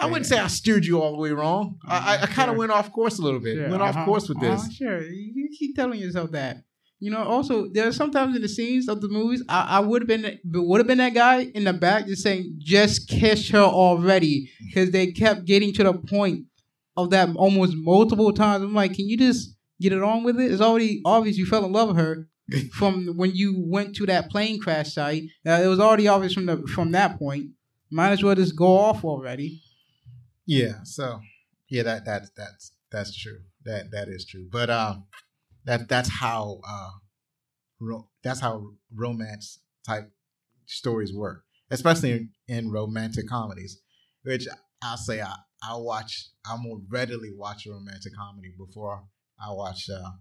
[0.00, 1.78] I wouldn't say I steered you all the way wrong.
[1.86, 3.56] I, I, I kind of went off course a little bit.
[3.56, 4.60] Sure, Went off uh-huh, course with this.
[4.60, 6.58] uh-huh, sure, you you keep telling yourself that.
[7.00, 10.02] You know, also there are sometimes in the scenes of the movies, I, I would
[10.02, 13.58] have been would have been that guy in the back just saying, "Just kiss her
[13.58, 16.46] already," because they kept getting to the point
[16.96, 18.64] of that almost multiple times.
[18.64, 20.50] I'm like, can you just get it on with it?
[20.50, 22.28] It's already obvious you fell in love with her
[22.72, 25.24] from when you went to that plane crash site.
[25.46, 27.50] Uh, it was already obvious from the from that point.
[27.90, 29.62] Might as well just go off already.
[30.48, 30.82] Yeah.
[30.84, 31.20] So
[31.68, 33.40] yeah, that that that's that's true.
[33.66, 34.48] That that is true.
[34.50, 35.04] But um,
[35.64, 36.90] that that's how uh,
[37.80, 40.10] ro- that's how romance type
[40.66, 43.82] stories work, especially in, in romantic comedies,
[44.24, 44.46] which
[44.82, 49.04] I'll say I I watch I more readily watch a romantic comedy before
[49.40, 50.12] I watch uh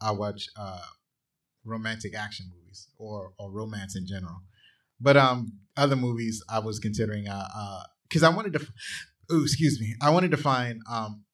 [0.00, 0.80] I watch uh
[1.64, 4.42] romantic action movies or or romance in general.
[5.00, 8.66] But um other movies I was considering uh uh because I wanted to
[9.30, 9.94] oh excuse me.
[10.02, 11.24] I wanted to find um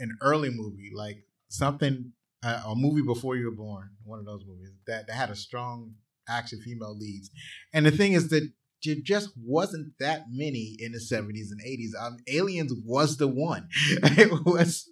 [0.00, 4.44] an early movie like something uh, a movie before you were born one of those
[4.46, 5.94] movies that, that had a strong
[6.28, 7.30] action female leads.
[7.72, 8.50] And the thing is that
[8.84, 13.68] there just wasn't that many in the 70s and 80s um aliens was the one.
[14.02, 14.88] It was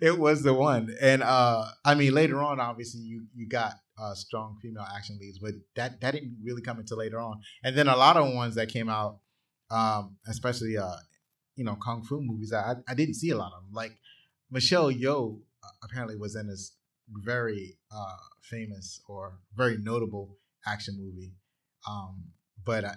[0.00, 0.94] it was the one.
[1.00, 5.38] And uh i mean later on obviously you you got uh strong female action leads
[5.38, 7.40] but that that didn't really come until later on.
[7.64, 9.18] And then a lot of ones that came out
[9.70, 10.96] um especially uh
[11.60, 13.94] you know kung fu movies i i didn't see a lot of them like
[14.50, 16.64] michelle yeoh uh, apparently was in this
[17.30, 21.32] very uh famous or very notable action movie
[21.86, 22.14] um
[22.64, 22.94] but i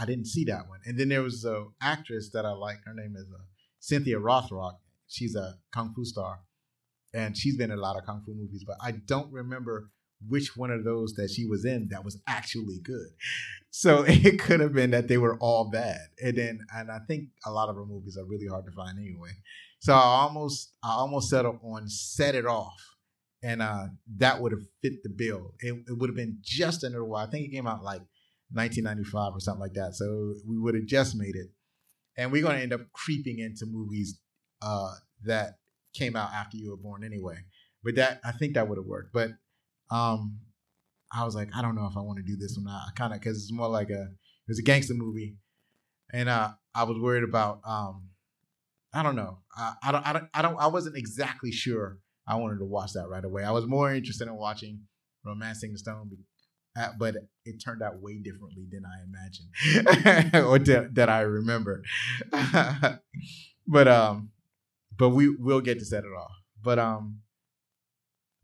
[0.00, 0.80] i didn't see that one.
[0.86, 3.44] And then there was a actress that i like her name is uh,
[3.80, 4.76] cynthia rothrock.
[5.08, 6.40] She's a kung fu star
[7.12, 9.90] and she's been in a lot of kung fu movies but i don't remember
[10.26, 13.08] which one of those that she was in that was actually good.
[13.70, 16.00] So it could have been that they were all bad.
[16.22, 18.98] And then and i think a lot of her movies are really hard to find
[18.98, 19.30] anyway.
[19.80, 22.80] So i almost i almost settled on set it off
[23.42, 25.54] and uh that would have fit the bill.
[25.60, 28.02] It, it would have been just under while i think it came out like
[28.52, 31.48] 1995 or something like that so we would have just made it.
[32.16, 34.18] And we're going to end up creeping into movies
[34.62, 34.94] uh
[35.24, 35.58] that
[35.94, 37.36] came out after you were born anyway.
[37.84, 39.12] But that i think that would have worked.
[39.12, 39.30] But
[39.90, 40.38] um
[41.12, 42.90] i was like i don't know if i want to do this or not i
[42.94, 45.36] kind of because it's more like a it was a gangster movie
[46.12, 48.08] and uh i was worried about um
[48.92, 49.38] I don't know.
[49.56, 52.92] I, I don't I don't I don't I wasn't exactly sure I wanted to watch
[52.94, 53.44] that right away.
[53.44, 54.80] I was more interested in watching
[55.24, 56.10] Romancing the Stone,
[56.76, 61.82] uh, but it turned out way differently than I imagined or that, that I remember.
[63.66, 64.30] but um,
[64.96, 66.32] but we will get to set it off.
[66.62, 67.20] But um,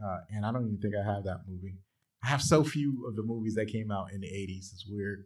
[0.05, 1.79] uh, and I don't even think I have that movie.
[2.23, 4.73] I have so few of the movies that came out in the '80s.
[4.73, 5.25] It's weird.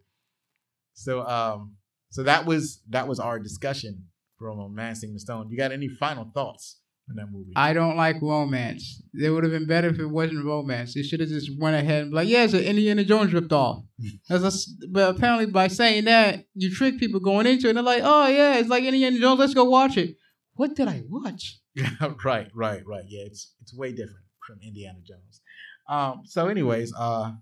[0.94, 1.76] So um,
[2.10, 4.04] so that was that was our discussion
[4.38, 5.48] from Romancing the Stone.
[5.50, 7.52] You got any final thoughts on that movie?
[7.56, 9.02] I don't like romance.
[9.14, 10.94] It would have been better if it wasn't romance.
[10.94, 13.52] They should have just went ahead and be like, yeah, it's an Indiana Jones ripped
[13.52, 13.82] off.
[14.30, 14.52] A,
[14.90, 17.70] but apparently by saying that, you trick people going into it.
[17.70, 19.40] And they're like, oh yeah, it's like Indiana Jones.
[19.40, 20.16] Let's go watch it.
[20.54, 21.60] What did I watch?
[22.24, 23.04] right, right, right.
[23.06, 25.42] Yeah, it's it's way different from Indiana Jones.
[25.88, 27.32] Um, so, anyways, uh,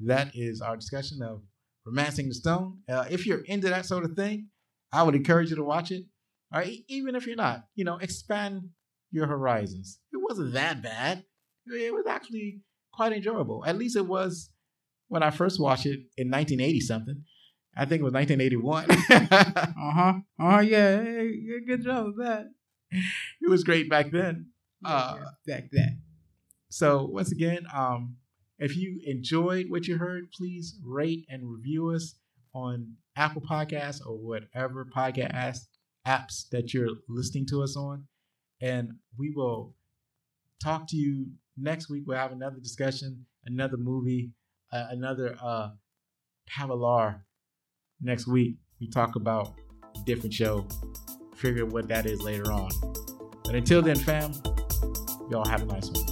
[0.00, 1.42] that is our discussion of
[1.86, 2.78] Romancing the Stone.
[2.88, 4.48] Uh, if you're into that sort of thing,
[4.92, 6.04] I would encourage you to watch it.
[6.52, 8.68] All right, even if you're not, you know, expand
[9.10, 9.98] your horizons.
[10.12, 11.24] It wasn't that bad.
[11.66, 12.60] It was actually
[12.92, 13.64] quite enjoyable.
[13.66, 14.50] At least it was
[15.08, 17.22] when I first watched it in 1980 something.
[17.74, 18.90] I think it was 1981.
[18.90, 20.12] uh huh.
[20.38, 21.02] Oh yeah.
[21.02, 22.46] Hey, good job with that.
[22.90, 24.48] It was great back then.
[24.84, 26.02] Uh, back then.
[26.72, 28.16] So once again, um,
[28.58, 32.14] if you enjoyed what you heard, please rate and review us
[32.54, 35.66] on Apple Podcasts or whatever podcast
[36.08, 38.04] apps that you're listening to us on.
[38.62, 39.74] And we will
[40.64, 41.26] talk to you
[41.58, 42.04] next week.
[42.06, 44.30] We'll have another discussion, another movie,
[44.72, 45.72] uh, another uh,
[46.50, 47.20] Pavalar
[48.00, 48.56] next week.
[48.80, 49.52] We talk about
[49.94, 50.66] a different show,
[51.36, 52.70] figure what that is later on.
[53.44, 54.32] But until then, fam,
[55.30, 56.11] y'all have a nice one.